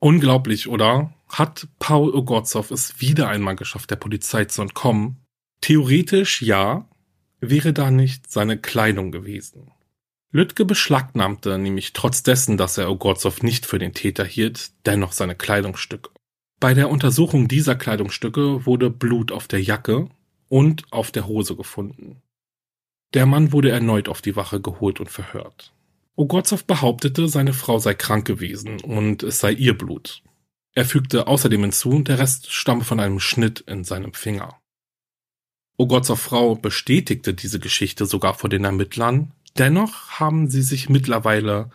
Unglaublich, 0.00 0.66
oder? 0.66 1.12
Hat 1.28 1.68
Paul 1.78 2.14
Ogorzow 2.14 2.70
es 2.70 3.02
wieder 3.02 3.28
einmal 3.28 3.56
geschafft, 3.56 3.90
der 3.90 3.96
Polizei 3.96 4.46
zu 4.46 4.62
entkommen? 4.62 5.22
Theoretisch 5.60 6.40
ja, 6.40 6.88
wäre 7.38 7.74
da 7.74 7.90
nicht 7.90 8.30
seine 8.30 8.56
Kleidung 8.56 9.12
gewesen. 9.12 9.72
Lüttke 10.36 10.66
beschlagnahmte 10.66 11.56
nämlich 11.56 11.94
trotz 11.94 12.22
dessen, 12.22 12.58
dass 12.58 12.76
er 12.76 12.90
Ogorzow 12.90 13.42
nicht 13.42 13.64
für 13.64 13.78
den 13.78 13.94
Täter 13.94 14.24
hielt, 14.24 14.70
dennoch 14.84 15.12
seine 15.12 15.34
Kleidungsstücke. 15.34 16.10
Bei 16.60 16.74
der 16.74 16.90
Untersuchung 16.90 17.48
dieser 17.48 17.74
Kleidungsstücke 17.74 18.66
wurde 18.66 18.90
Blut 18.90 19.32
auf 19.32 19.48
der 19.48 19.62
Jacke 19.62 20.10
und 20.48 20.92
auf 20.92 21.10
der 21.10 21.26
Hose 21.26 21.56
gefunden. 21.56 22.20
Der 23.14 23.24
Mann 23.24 23.52
wurde 23.52 23.70
erneut 23.70 24.10
auf 24.10 24.20
die 24.20 24.36
Wache 24.36 24.60
geholt 24.60 25.00
und 25.00 25.10
verhört. 25.10 25.72
Ogorzow 26.16 26.64
behauptete, 26.64 27.28
seine 27.28 27.54
Frau 27.54 27.78
sei 27.78 27.94
krank 27.94 28.26
gewesen 28.26 28.80
und 28.82 29.22
es 29.22 29.40
sei 29.40 29.52
ihr 29.52 29.76
Blut. 29.76 30.22
Er 30.74 30.84
fügte 30.84 31.28
außerdem 31.28 31.62
hinzu, 31.62 32.02
der 32.02 32.18
Rest 32.18 32.52
stamme 32.52 32.84
von 32.84 33.00
einem 33.00 33.20
Schnitt 33.20 33.60
in 33.60 33.84
seinem 33.84 34.12
Finger. 34.12 34.60
Ogorzow 35.78 36.20
Frau 36.20 36.56
bestätigte 36.56 37.32
diese 37.32 37.58
Geschichte 37.58 38.04
sogar 38.04 38.34
vor 38.34 38.50
den 38.50 38.64
Ermittlern, 38.64 39.32
Dennoch 39.58 40.20
haben 40.20 40.50
sie 40.50 40.62
sich 40.62 40.88
mittlerweile 40.90 41.70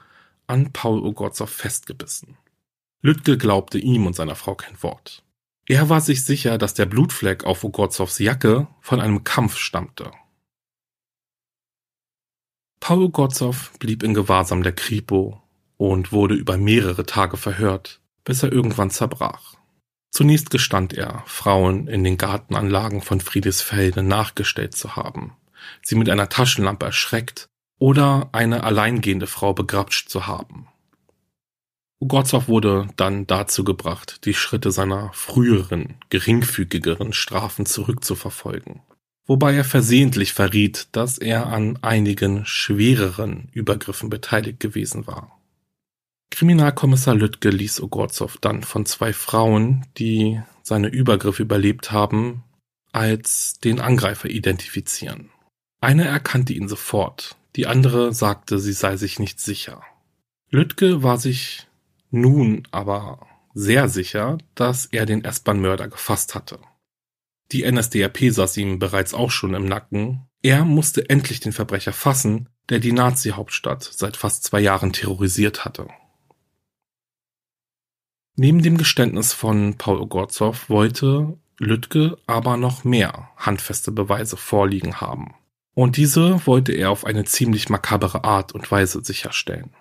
an 0.45 0.71
Paul 0.71 1.03
Ogorzow 1.03 1.49
festgebissen. 1.49 2.37
Lüttke 3.01 3.37
glaubte 3.37 3.79
ihm 3.79 4.05
und 4.05 4.15
seiner 4.15 4.35
Frau 4.35 4.53
kein 4.53 4.81
Wort. 4.83 5.23
Er 5.65 5.89
war 5.89 6.01
sich 6.01 6.23
sicher, 6.23 6.57
dass 6.57 6.75
der 6.75 6.85
Blutfleck 6.85 7.43
auf 7.43 7.63
Ogorzows 7.63 8.19
Jacke 8.19 8.67
von 8.81 8.99
einem 8.99 9.23
Kampf 9.23 9.57
stammte. 9.57 10.11
Paul 12.79 13.03
Ogorzow 13.03 13.71
blieb 13.79 14.03
in 14.03 14.13
Gewahrsam 14.13 14.63
der 14.63 14.73
Kripo 14.73 15.41
und 15.77 16.11
wurde 16.11 16.35
über 16.35 16.57
mehrere 16.57 17.05
Tage 17.05 17.37
verhört, 17.37 18.01
bis 18.23 18.43
er 18.43 18.51
irgendwann 18.51 18.91
zerbrach. 18.91 19.55
Zunächst 20.11 20.49
gestand 20.49 20.93
er, 20.93 21.23
Frauen 21.25 21.87
in 21.87 22.03
den 22.03 22.17
Gartenanlagen 22.17 23.01
von 23.01 23.21
Friedesfelde 23.21 24.03
nachgestellt 24.03 24.75
zu 24.75 24.95
haben, 24.95 25.37
sie 25.81 25.95
mit 25.95 26.09
einer 26.09 26.29
Taschenlampe 26.29 26.85
erschreckt 26.85 27.50
oder 27.81 28.29
eine 28.31 28.63
alleingehende 28.63 29.25
Frau 29.25 29.53
begrapscht 29.53 30.07
zu 30.07 30.27
haben. 30.27 30.67
Ugorzow 31.99 32.47
wurde 32.47 32.87
dann 32.95 33.25
dazu 33.25 33.63
gebracht, 33.63 34.23
die 34.25 34.35
Schritte 34.35 34.69
seiner 34.69 35.11
früheren, 35.13 35.95
geringfügigeren 36.09 37.11
Strafen 37.11 37.65
zurückzuverfolgen, 37.65 38.81
wobei 39.25 39.55
er 39.55 39.63
versehentlich 39.63 40.33
verriet, 40.33 40.89
dass 40.91 41.17
er 41.17 41.47
an 41.47 41.79
einigen 41.81 42.45
schwereren 42.45 43.49
Übergriffen 43.51 44.11
beteiligt 44.11 44.59
gewesen 44.59 45.07
war. 45.07 45.39
Kriminalkommissar 46.29 47.15
Lüttke 47.15 47.49
ließ 47.49 47.81
Ogorzow 47.81 48.37
dann 48.41 48.61
von 48.61 48.85
zwei 48.85 49.11
Frauen, 49.11 49.87
die 49.97 50.39
seine 50.61 50.87
Übergriffe 50.87 51.41
überlebt 51.41 51.91
haben, 51.91 52.43
als 52.91 53.59
den 53.59 53.79
Angreifer 53.79 54.29
identifizieren. 54.29 55.31
Eine 55.81 56.05
erkannte 56.05 56.53
ihn 56.53 56.67
sofort, 56.67 57.37
die 57.55 57.67
andere 57.67 58.13
sagte, 58.13 58.59
sie 58.59 58.73
sei 58.73 58.97
sich 58.97 59.19
nicht 59.19 59.39
sicher. 59.39 59.83
Lütke 60.49 61.03
war 61.03 61.17
sich 61.17 61.67
nun 62.09 62.67
aber 62.71 63.27
sehr 63.53 63.89
sicher, 63.89 64.37
dass 64.55 64.85
er 64.85 65.05
den 65.05 65.23
S-Bahn-Mörder 65.23 65.87
gefasst 65.87 66.35
hatte. 66.35 66.59
Die 67.51 67.69
NSDAP 67.69 68.31
saß 68.31 68.57
ihm 68.57 68.79
bereits 68.79 69.13
auch 69.13 69.31
schon 69.31 69.53
im 69.53 69.65
Nacken. 69.65 70.27
Er 70.41 70.63
musste 70.63 71.09
endlich 71.09 71.41
den 71.41 71.51
Verbrecher 71.51 71.93
fassen, 71.93 72.47
der 72.69 72.79
die 72.79 72.93
Nazi-Hauptstadt 72.93 73.83
seit 73.83 74.15
fast 74.15 74.43
zwei 74.43 74.61
Jahren 74.61 74.93
terrorisiert 74.93 75.65
hatte. 75.65 75.87
Neben 78.35 78.63
dem 78.63 78.77
Geständnis 78.77 79.33
von 79.33 79.77
Paul 79.77 79.99
Ogorzow 79.99 80.69
wollte 80.69 81.37
Lütke 81.57 82.17
aber 82.25 82.57
noch 82.57 82.83
mehr 82.83 83.29
handfeste 83.35 83.91
Beweise 83.91 84.37
vorliegen 84.37 85.01
haben. 85.01 85.35
Und 85.73 85.97
diese 85.97 86.45
wollte 86.45 86.73
er 86.73 86.91
auf 86.91 87.05
eine 87.05 87.23
ziemlich 87.23 87.69
makabere 87.69 88.23
Art 88.23 88.51
und 88.51 88.69
Weise 88.69 89.03
sicherstellen. 89.03 89.71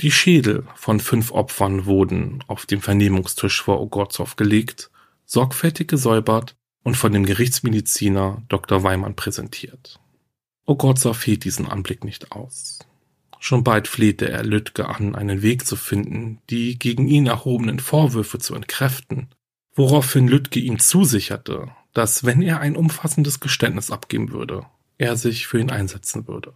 Die 0.00 0.12
Schädel 0.12 0.64
von 0.76 1.00
fünf 1.00 1.32
Opfern 1.32 1.84
wurden 1.84 2.44
auf 2.46 2.66
dem 2.66 2.80
Vernehmungstisch 2.80 3.62
vor 3.62 3.80
Ogorzow 3.80 4.36
gelegt, 4.36 4.90
sorgfältig 5.24 5.88
gesäubert 5.88 6.54
und 6.84 6.96
von 6.96 7.12
dem 7.12 7.26
Gerichtsmediziner 7.26 8.42
Dr. 8.48 8.82
Weimann 8.82 9.16
präsentiert. 9.16 9.98
Ogorzow 10.66 11.20
hielt 11.22 11.44
diesen 11.44 11.66
Anblick 11.66 12.04
nicht 12.04 12.32
aus. 12.32 12.78
Schon 13.40 13.64
bald 13.64 13.88
flehte 13.88 14.28
er 14.28 14.44
Lütke 14.44 14.88
an, 14.88 15.14
einen 15.14 15.42
Weg 15.42 15.66
zu 15.66 15.76
finden, 15.76 16.40
die 16.48 16.78
gegen 16.78 17.08
ihn 17.08 17.26
erhobenen 17.26 17.80
Vorwürfe 17.80 18.38
zu 18.38 18.54
entkräften, 18.54 19.28
woraufhin 19.74 20.28
Lütke 20.28 20.60
ihm 20.60 20.78
zusicherte, 20.78 21.70
dass 21.92 22.24
wenn 22.24 22.42
er 22.42 22.60
ein 22.60 22.76
umfassendes 22.76 23.40
Geständnis 23.40 23.90
abgeben 23.90 24.32
würde, 24.32 24.66
er 24.98 25.16
sich 25.16 25.46
für 25.46 25.58
ihn 25.58 25.70
einsetzen 25.70 26.28
würde. 26.28 26.54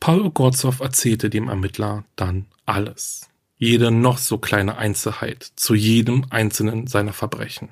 Paul 0.00 0.22
Ogorzow 0.22 0.80
erzählte 0.80 1.30
dem 1.30 1.48
Ermittler 1.48 2.04
dann 2.16 2.46
alles, 2.66 3.30
jede 3.56 3.92
noch 3.92 4.18
so 4.18 4.38
kleine 4.38 4.76
Einzelheit 4.76 5.52
zu 5.54 5.74
jedem 5.74 6.26
einzelnen 6.30 6.88
seiner 6.88 7.12
Verbrechen. 7.12 7.70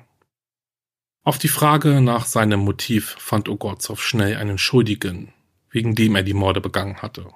Auf 1.23 1.37
die 1.37 1.49
Frage 1.49 2.01
nach 2.01 2.25
seinem 2.25 2.61
Motiv 2.61 3.15
fand 3.19 3.49
Ogorzow 3.49 4.01
schnell 4.01 4.37
einen 4.37 4.57
Schuldigen, 4.57 5.33
wegen 5.69 5.93
dem 5.93 6.15
er 6.15 6.23
die 6.23 6.33
Morde 6.33 6.61
begangen 6.61 7.01
hatte. 7.01 7.27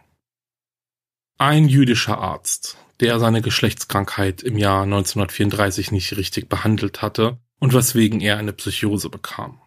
Ein 1.38 1.68
jüdischer 1.68 2.18
Arzt, 2.18 2.78
der 3.02 3.20
seine 3.20 3.42
Geschlechtskrankheit 3.42 4.42
im 4.42 4.58
Jahr 4.58 4.84
1934 4.84 5.92
nicht 5.92 6.16
richtig 6.16 6.48
behandelt 6.48 7.02
hatte 7.02 7.38
und 7.60 7.74
weswegen 7.74 8.22
er 8.22 8.38
eine 8.38 8.54
Psychose 8.54 9.10
bekam. 9.10 9.60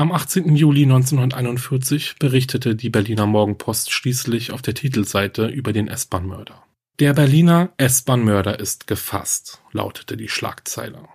Am 0.00 0.12
18. 0.12 0.54
Juli 0.54 0.84
1941 0.84 2.20
berichtete 2.20 2.76
die 2.76 2.88
Berliner 2.88 3.26
Morgenpost 3.26 3.90
schließlich 3.90 4.52
auf 4.52 4.62
der 4.62 4.74
Titelseite 4.74 5.48
über 5.48 5.72
den 5.72 5.88
S-Bahn-Mörder. 5.88 6.62
Der 7.00 7.14
Berliner 7.14 7.70
S-Bahn-Mörder 7.78 8.60
ist 8.60 8.86
gefasst, 8.86 9.60
lautete 9.72 10.16
die 10.16 10.28
Schlagzeile. 10.28 11.08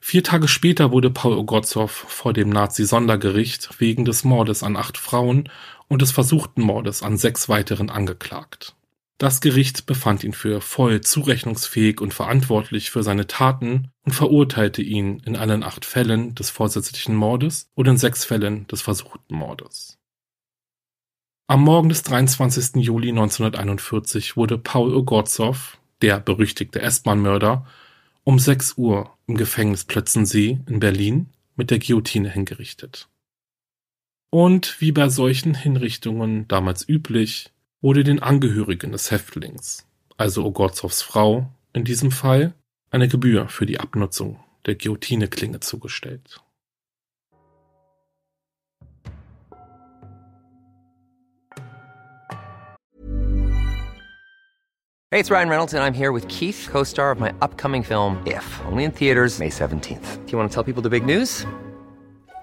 Vier 0.00 0.24
Tage 0.24 0.48
später 0.48 0.90
wurde 0.90 1.10
Paul 1.10 1.34
Ogorzow 1.34 1.88
vor 1.88 2.32
dem 2.32 2.48
Nazi-Sondergericht 2.48 3.78
wegen 3.78 4.04
des 4.04 4.24
Mordes 4.24 4.64
an 4.64 4.76
acht 4.76 4.98
Frauen 4.98 5.48
und 5.86 6.02
des 6.02 6.10
versuchten 6.10 6.62
Mordes 6.62 7.04
an 7.04 7.18
sechs 7.18 7.48
weiteren 7.48 7.88
angeklagt. 7.88 8.74
Das 9.18 9.40
Gericht 9.40 9.86
befand 9.86 10.22
ihn 10.22 10.32
für 10.32 10.60
voll 10.60 11.00
zurechnungsfähig 11.00 12.00
und 12.00 12.14
verantwortlich 12.14 12.92
für 12.92 13.02
seine 13.02 13.26
Taten 13.26 13.90
und 14.04 14.12
verurteilte 14.12 14.80
ihn 14.80 15.18
in 15.26 15.34
allen 15.34 15.64
acht 15.64 15.84
Fällen 15.84 16.36
des 16.36 16.50
vorsätzlichen 16.50 17.16
Mordes 17.16 17.68
und 17.74 17.88
in 17.88 17.98
sechs 17.98 18.24
Fällen 18.24 18.68
des 18.68 18.80
versuchten 18.80 19.34
Mordes. 19.34 19.98
Am 21.48 21.62
Morgen 21.62 21.88
des 21.88 22.04
23. 22.04 22.76
Juli 22.76 23.08
1941 23.08 24.36
wurde 24.36 24.56
Paul 24.56 24.94
Ogorzow, 24.94 25.78
der 26.00 26.20
berüchtigte 26.20 26.80
S-Bahn-Mörder, 26.80 27.66
um 28.22 28.38
sechs 28.38 28.74
Uhr 28.76 29.16
im 29.26 29.36
Gefängnis 29.36 29.84
Plötzensee 29.84 30.60
in 30.68 30.78
Berlin 30.78 31.30
mit 31.56 31.72
der 31.72 31.80
Guillotine 31.80 32.30
hingerichtet. 32.30 33.08
Und 34.30 34.80
wie 34.80 34.92
bei 34.92 35.08
solchen 35.08 35.54
Hinrichtungen 35.54 36.46
damals 36.46 36.88
üblich, 36.88 37.50
wurde 37.80 38.04
den 38.04 38.20
Angehörigen 38.20 38.92
des 38.92 39.10
Häftlings, 39.10 39.86
also 40.16 40.44
Ogorzows 40.44 41.02
Frau 41.02 41.52
in 41.72 41.84
diesem 41.84 42.10
Fall, 42.10 42.54
eine 42.90 43.08
Gebühr 43.08 43.48
für 43.48 43.66
die 43.66 43.78
Abnutzung 43.78 44.40
der 44.66 44.74
Guillotineklinge 44.74 45.60
zugestellt. 45.60 46.40
Hey, 55.10 55.20
it's 55.20 55.30
Ryan 55.30 55.48
Reynolds, 55.48 55.72
and 55.72 55.82
I'm 55.82 55.94
here 55.94 56.12
with 56.12 56.28
Keith, 56.28 56.68
co 56.70 56.84
star 56.84 57.10
of 57.10 57.18
my 57.18 57.32
upcoming 57.40 57.82
film, 57.82 58.22
If, 58.26 58.44
only 58.66 58.84
in 58.84 58.92
theaters, 58.92 59.38
May 59.38 59.48
17th. 59.48 60.26
Do 60.26 60.32
you 60.32 60.38
want 60.38 60.50
to 60.50 60.54
tell 60.54 60.62
people 60.62 60.82
the 60.82 60.90
big 60.90 61.06
news? 61.06 61.46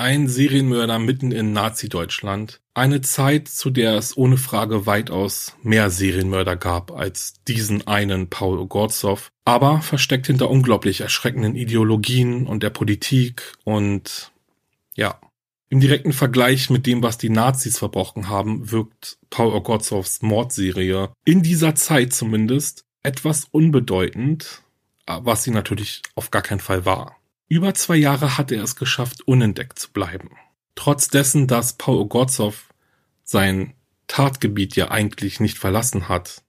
Ein 0.00 0.28
Serienmörder 0.28 1.00
mitten 1.00 1.32
in 1.32 1.52
Nazi-Deutschland. 1.52 2.60
Eine 2.72 3.00
Zeit, 3.00 3.48
zu 3.48 3.68
der 3.68 3.94
es 3.94 4.16
ohne 4.16 4.36
Frage 4.36 4.86
weitaus 4.86 5.56
mehr 5.64 5.90
Serienmörder 5.90 6.54
gab 6.54 6.92
als 6.92 7.34
diesen 7.48 7.84
einen 7.88 8.30
Paul 8.30 8.60
Ogorzow, 8.60 9.28
aber 9.44 9.82
versteckt 9.82 10.28
hinter 10.28 10.50
unglaublich 10.50 11.00
erschreckenden 11.00 11.56
Ideologien 11.56 12.46
und 12.46 12.62
der 12.62 12.70
Politik 12.70 13.54
und 13.64 14.30
ja, 14.94 15.18
im 15.68 15.80
direkten 15.80 16.12
Vergleich 16.12 16.70
mit 16.70 16.86
dem, 16.86 17.02
was 17.02 17.18
die 17.18 17.30
Nazis 17.30 17.76
verbrochen 17.78 18.28
haben, 18.28 18.70
wirkt 18.70 19.18
Paul 19.30 19.52
Ogorzows 19.52 20.22
Mordserie 20.22 21.10
in 21.24 21.42
dieser 21.42 21.74
Zeit 21.74 22.12
zumindest 22.12 22.84
etwas 23.02 23.46
unbedeutend, 23.50 24.62
was 25.06 25.42
sie 25.42 25.50
natürlich 25.50 26.02
auf 26.14 26.30
gar 26.30 26.42
keinen 26.42 26.60
Fall 26.60 26.84
war. 26.84 27.17
Über 27.48 27.72
zwei 27.72 27.96
Jahre 27.96 28.36
hat 28.36 28.52
er 28.52 28.62
es 28.62 28.76
geschafft, 28.76 29.26
unentdeckt 29.26 29.78
zu 29.78 29.90
bleiben. 29.90 30.30
Trotz 30.74 31.08
dessen, 31.08 31.46
dass 31.46 31.72
Paul 31.72 31.96
Ogorzow 31.96 32.68
sein 33.24 33.74
Tatgebiet 34.06 34.76
ja 34.76 34.90
eigentlich 34.90 35.40
nicht 35.40 35.58
verlassen 35.58 36.08
hat. 36.08 36.42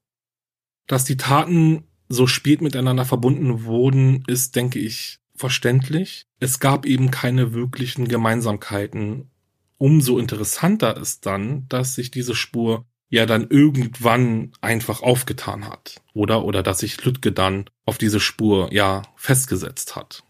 Dass 0.87 1.05
die 1.05 1.17
Taten 1.17 1.85
so 2.09 2.27
spät 2.27 2.61
miteinander 2.61 3.05
verbunden 3.05 3.63
wurden, 3.63 4.23
ist, 4.27 4.55
denke 4.55 4.79
ich, 4.79 5.19
verständlich. 5.35 6.25
Es 6.39 6.59
gab 6.59 6.85
eben 6.85 7.11
keine 7.11 7.53
wirklichen 7.53 8.07
Gemeinsamkeiten. 8.07 9.29
Umso 9.77 10.17
interessanter 10.17 10.97
ist 10.97 11.25
dann, 11.25 11.67
dass 11.69 11.95
sich 11.95 12.11
diese 12.11 12.35
Spur 12.35 12.85
ja 13.09 13.25
dann 13.25 13.47
irgendwann 13.49 14.51
einfach 14.61 15.01
aufgetan 15.01 15.67
hat. 15.67 16.01
Oder, 16.13 16.43
oder 16.43 16.61
dass 16.61 16.79
sich 16.79 17.03
Lütke 17.03 17.31
dann 17.31 17.69
auf 17.85 17.97
diese 17.97 18.19
Spur 18.19 18.71
ja 18.73 19.03
festgesetzt 19.15 19.95
hat. 19.95 20.23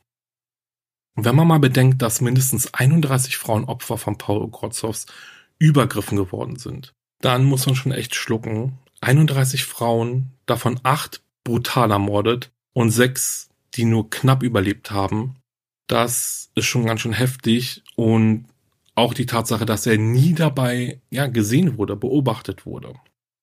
Und 1.19 1.25
wenn 1.25 1.35
man 1.35 1.49
mal 1.49 1.59
bedenkt, 1.59 2.01
dass 2.01 2.21
mindestens 2.21 2.73
31 2.73 3.35
Frauen 3.35 3.65
Opfer 3.65 3.97
von 3.97 4.17
Paul 4.17 4.41
Ogorzows 4.41 5.05
Übergriffen 5.57 6.15
geworden 6.15 6.55
sind, 6.55 6.93
dann 7.19 7.43
muss 7.43 7.65
man 7.65 7.75
schon 7.75 7.91
echt 7.91 8.15
schlucken. 8.15 8.79
31 9.01 9.65
Frauen, 9.65 10.31
davon 10.45 10.79
acht 10.83 11.21
brutal 11.43 11.91
ermordet 11.91 12.51
und 12.71 12.91
sechs, 12.91 13.49
die 13.73 13.83
nur 13.83 14.09
knapp 14.09 14.43
überlebt 14.43 14.91
haben. 14.91 15.35
Das 15.87 16.51
ist 16.55 16.67
schon 16.67 16.85
ganz 16.85 17.01
schön 17.01 17.11
heftig 17.11 17.83
und 17.97 18.45
auch 18.95 19.13
die 19.13 19.25
Tatsache, 19.25 19.65
dass 19.65 19.87
er 19.87 19.97
nie 19.97 20.33
dabei 20.33 21.01
ja, 21.09 21.27
gesehen 21.27 21.77
wurde, 21.77 21.97
beobachtet 21.97 22.65
wurde. 22.65 22.93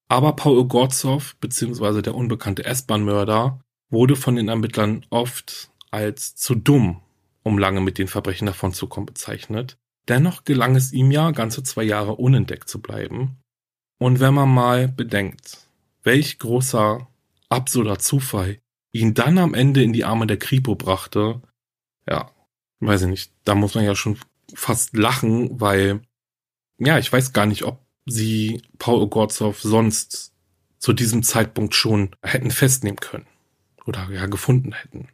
Aber 0.08 0.32
Paul 0.32 0.56
Ogorzow, 0.56 1.36
beziehungsweise 1.42 2.00
der 2.00 2.14
unbekannte 2.14 2.64
S-Bahn-Mörder, 2.64 3.60
wurde 3.90 4.16
von 4.16 4.36
den 4.36 4.48
Ermittlern 4.48 5.04
oft 5.10 5.68
als 5.90 6.36
zu 6.36 6.54
dumm 6.54 7.02
um 7.46 7.58
lange 7.58 7.80
mit 7.80 7.96
den 7.98 8.08
Verbrechen 8.08 8.46
davonzukommen, 8.46 9.06
bezeichnet. 9.06 9.78
Dennoch 10.08 10.42
gelang 10.42 10.74
es 10.74 10.92
ihm 10.92 11.12
ja, 11.12 11.30
ganze 11.30 11.62
zwei 11.62 11.84
Jahre 11.84 12.16
unentdeckt 12.16 12.68
zu 12.68 12.82
bleiben. 12.82 13.38
Und 14.00 14.18
wenn 14.18 14.34
man 14.34 14.52
mal 14.52 14.88
bedenkt, 14.88 15.68
welch 16.02 16.40
großer, 16.40 17.06
absurder 17.48 18.00
Zufall 18.00 18.58
ihn 18.90 19.14
dann 19.14 19.38
am 19.38 19.54
Ende 19.54 19.84
in 19.84 19.92
die 19.92 20.04
Arme 20.04 20.26
der 20.26 20.40
Kripo 20.40 20.74
brachte, 20.74 21.40
ja, 22.08 22.32
weiß 22.80 23.02
ich 23.02 23.08
nicht, 23.08 23.32
da 23.44 23.54
muss 23.54 23.76
man 23.76 23.84
ja 23.84 23.94
schon 23.94 24.18
fast 24.52 24.96
lachen, 24.96 25.60
weil, 25.60 26.00
ja, 26.78 26.98
ich 26.98 27.12
weiß 27.12 27.32
gar 27.32 27.46
nicht, 27.46 27.62
ob 27.62 27.86
sie 28.06 28.60
Paul 28.78 29.00
Ogorzow 29.00 29.56
sonst 29.56 30.32
zu 30.80 30.92
diesem 30.92 31.22
Zeitpunkt 31.22 31.76
schon 31.76 32.10
hätten 32.24 32.50
festnehmen 32.50 32.98
können 32.98 33.26
oder 33.84 34.10
ja 34.10 34.26
gefunden 34.26 34.72
hätten. 34.72 35.10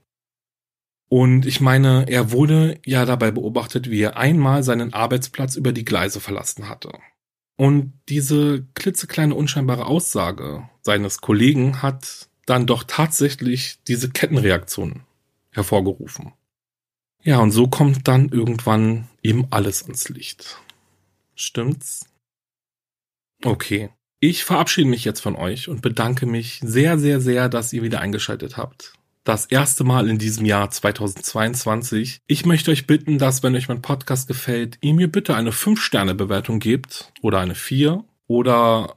Und 1.12 1.44
ich 1.44 1.60
meine, 1.60 2.06
er 2.08 2.30
wurde 2.30 2.80
ja 2.86 3.04
dabei 3.04 3.32
beobachtet, 3.32 3.90
wie 3.90 4.00
er 4.00 4.16
einmal 4.16 4.62
seinen 4.62 4.94
Arbeitsplatz 4.94 5.56
über 5.56 5.72
die 5.72 5.84
Gleise 5.84 6.20
verlassen 6.20 6.70
hatte. 6.70 6.90
Und 7.58 7.92
diese 8.08 8.64
klitzekleine 8.72 9.34
unscheinbare 9.34 9.84
Aussage 9.84 10.70
seines 10.80 11.20
Kollegen 11.20 11.82
hat 11.82 12.30
dann 12.46 12.66
doch 12.66 12.84
tatsächlich 12.84 13.76
diese 13.86 14.08
Kettenreaktion 14.08 15.02
hervorgerufen. 15.50 16.32
Ja, 17.22 17.40
und 17.40 17.50
so 17.50 17.68
kommt 17.68 18.08
dann 18.08 18.30
irgendwann 18.30 19.06
eben 19.22 19.48
alles 19.50 19.82
ans 19.82 20.08
Licht. 20.08 20.62
Stimmt's? 21.34 22.06
Okay. 23.44 23.90
Ich 24.18 24.44
verabschiede 24.44 24.88
mich 24.88 25.04
jetzt 25.04 25.20
von 25.20 25.36
euch 25.36 25.68
und 25.68 25.82
bedanke 25.82 26.24
mich 26.24 26.60
sehr, 26.64 26.98
sehr, 26.98 27.20
sehr, 27.20 27.50
dass 27.50 27.74
ihr 27.74 27.82
wieder 27.82 28.00
eingeschaltet 28.00 28.56
habt. 28.56 28.94
Das 29.24 29.46
erste 29.46 29.84
Mal 29.84 30.08
in 30.08 30.18
diesem 30.18 30.44
Jahr 30.44 30.70
2022. 30.70 32.22
Ich 32.26 32.44
möchte 32.44 32.72
euch 32.72 32.88
bitten, 32.88 33.18
dass, 33.18 33.44
wenn 33.44 33.54
euch 33.54 33.68
mein 33.68 33.80
Podcast 33.80 34.26
gefällt, 34.26 34.78
ihr 34.80 34.94
mir 34.94 35.10
bitte 35.10 35.36
eine 35.36 35.52
5-Sterne-Bewertung 35.52 36.58
gebt 36.58 37.12
oder 37.22 37.38
eine 37.38 37.54
4 37.54 38.04
oder 38.26 38.96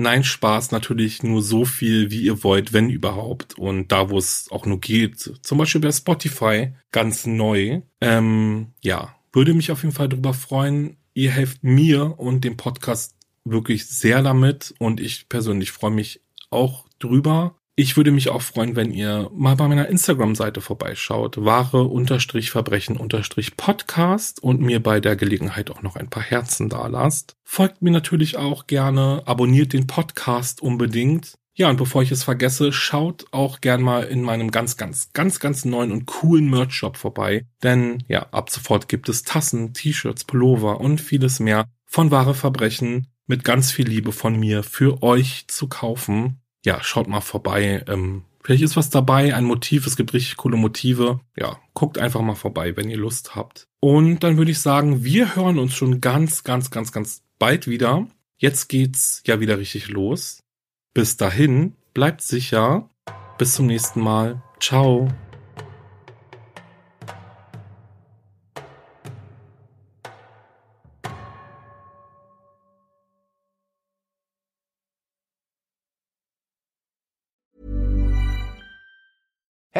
Nein, 0.00 0.22
Spaß 0.22 0.70
natürlich 0.70 1.24
nur 1.24 1.42
so 1.42 1.64
viel, 1.64 2.12
wie 2.12 2.22
ihr 2.22 2.44
wollt, 2.44 2.72
wenn 2.72 2.88
überhaupt. 2.88 3.58
Und 3.58 3.90
da, 3.90 4.10
wo 4.10 4.18
es 4.18 4.48
auch 4.52 4.64
nur 4.64 4.80
geht, 4.80 5.18
zum 5.18 5.58
Beispiel 5.58 5.80
bei 5.80 5.90
Spotify, 5.90 6.72
ganz 6.92 7.26
neu. 7.26 7.80
Ähm, 8.00 8.68
ja, 8.80 9.16
würde 9.32 9.54
mich 9.54 9.72
auf 9.72 9.82
jeden 9.82 9.94
Fall 9.94 10.08
darüber 10.08 10.34
freuen. 10.34 10.98
Ihr 11.14 11.32
helft 11.32 11.64
mir 11.64 12.16
und 12.20 12.44
dem 12.44 12.56
Podcast 12.56 13.16
wirklich 13.44 13.86
sehr 13.86 14.22
damit 14.22 14.72
und 14.78 15.00
ich 15.00 15.28
persönlich 15.28 15.72
freue 15.72 15.90
mich 15.90 16.20
auch 16.50 16.86
drüber. 17.00 17.57
Ich 17.80 17.96
würde 17.96 18.10
mich 18.10 18.28
auch 18.28 18.42
freuen, 18.42 18.74
wenn 18.74 18.90
ihr 18.90 19.30
mal 19.32 19.54
bei 19.54 19.68
meiner 19.68 19.86
Instagram-Seite 19.86 20.60
vorbeischaut, 20.60 21.44
wahre-verbrechen-podcast 21.44 24.42
und 24.42 24.60
mir 24.60 24.82
bei 24.82 24.98
der 24.98 25.14
Gelegenheit 25.14 25.70
auch 25.70 25.82
noch 25.82 25.94
ein 25.94 26.10
paar 26.10 26.24
Herzen 26.24 26.68
da 26.68 26.88
lasst. 26.88 27.36
Folgt 27.44 27.80
mir 27.80 27.92
natürlich 27.92 28.36
auch 28.36 28.66
gerne, 28.66 29.22
abonniert 29.26 29.74
den 29.74 29.86
Podcast 29.86 30.60
unbedingt. 30.60 31.34
Ja, 31.54 31.70
und 31.70 31.76
bevor 31.76 32.02
ich 32.02 32.10
es 32.10 32.24
vergesse, 32.24 32.72
schaut 32.72 33.26
auch 33.30 33.60
gern 33.60 33.82
mal 33.82 34.02
in 34.02 34.22
meinem 34.22 34.50
ganz, 34.50 34.76
ganz, 34.76 35.12
ganz, 35.12 35.38
ganz 35.38 35.64
neuen 35.64 35.92
und 35.92 36.06
coolen 36.06 36.50
Merch-Shop 36.50 36.96
vorbei. 36.96 37.46
Denn 37.62 38.02
ja, 38.08 38.26
ab 38.32 38.50
sofort 38.50 38.88
gibt 38.88 39.08
es 39.08 39.22
Tassen, 39.22 39.72
T-Shirts, 39.72 40.24
Pullover 40.24 40.80
und 40.80 41.00
vieles 41.00 41.38
mehr 41.38 41.66
von 41.86 42.10
wahre 42.10 42.34
Verbrechen 42.34 43.06
mit 43.28 43.44
ganz 43.44 43.70
viel 43.70 43.86
Liebe 43.86 44.10
von 44.10 44.36
mir 44.36 44.64
für 44.64 45.04
euch 45.04 45.44
zu 45.46 45.68
kaufen 45.68 46.40
ja, 46.64 46.82
schaut 46.82 47.08
mal 47.08 47.20
vorbei. 47.20 47.84
Ähm, 47.88 48.24
vielleicht 48.42 48.62
ist 48.62 48.76
was 48.76 48.90
dabei, 48.90 49.34
ein 49.34 49.44
Motiv. 49.44 49.86
Es 49.86 49.96
gibt 49.96 50.12
richtig 50.12 50.36
coole 50.36 50.56
Motive. 50.56 51.20
Ja, 51.36 51.58
guckt 51.74 51.98
einfach 51.98 52.20
mal 52.20 52.34
vorbei, 52.34 52.76
wenn 52.76 52.90
ihr 52.90 52.96
Lust 52.96 53.34
habt. 53.34 53.66
Und 53.80 54.20
dann 54.20 54.36
würde 54.36 54.50
ich 54.50 54.60
sagen, 54.60 55.04
wir 55.04 55.36
hören 55.36 55.58
uns 55.58 55.74
schon 55.74 56.00
ganz, 56.00 56.44
ganz, 56.44 56.70
ganz, 56.70 56.92
ganz 56.92 57.22
bald 57.38 57.68
wieder. 57.68 58.06
Jetzt 58.38 58.68
geht's 58.68 59.22
ja 59.26 59.40
wieder 59.40 59.58
richtig 59.58 59.88
los. 59.88 60.42
Bis 60.94 61.16
dahin, 61.16 61.74
bleibt 61.94 62.22
sicher. 62.22 62.88
Bis 63.38 63.54
zum 63.54 63.66
nächsten 63.66 64.00
Mal. 64.00 64.42
Ciao. 64.60 65.08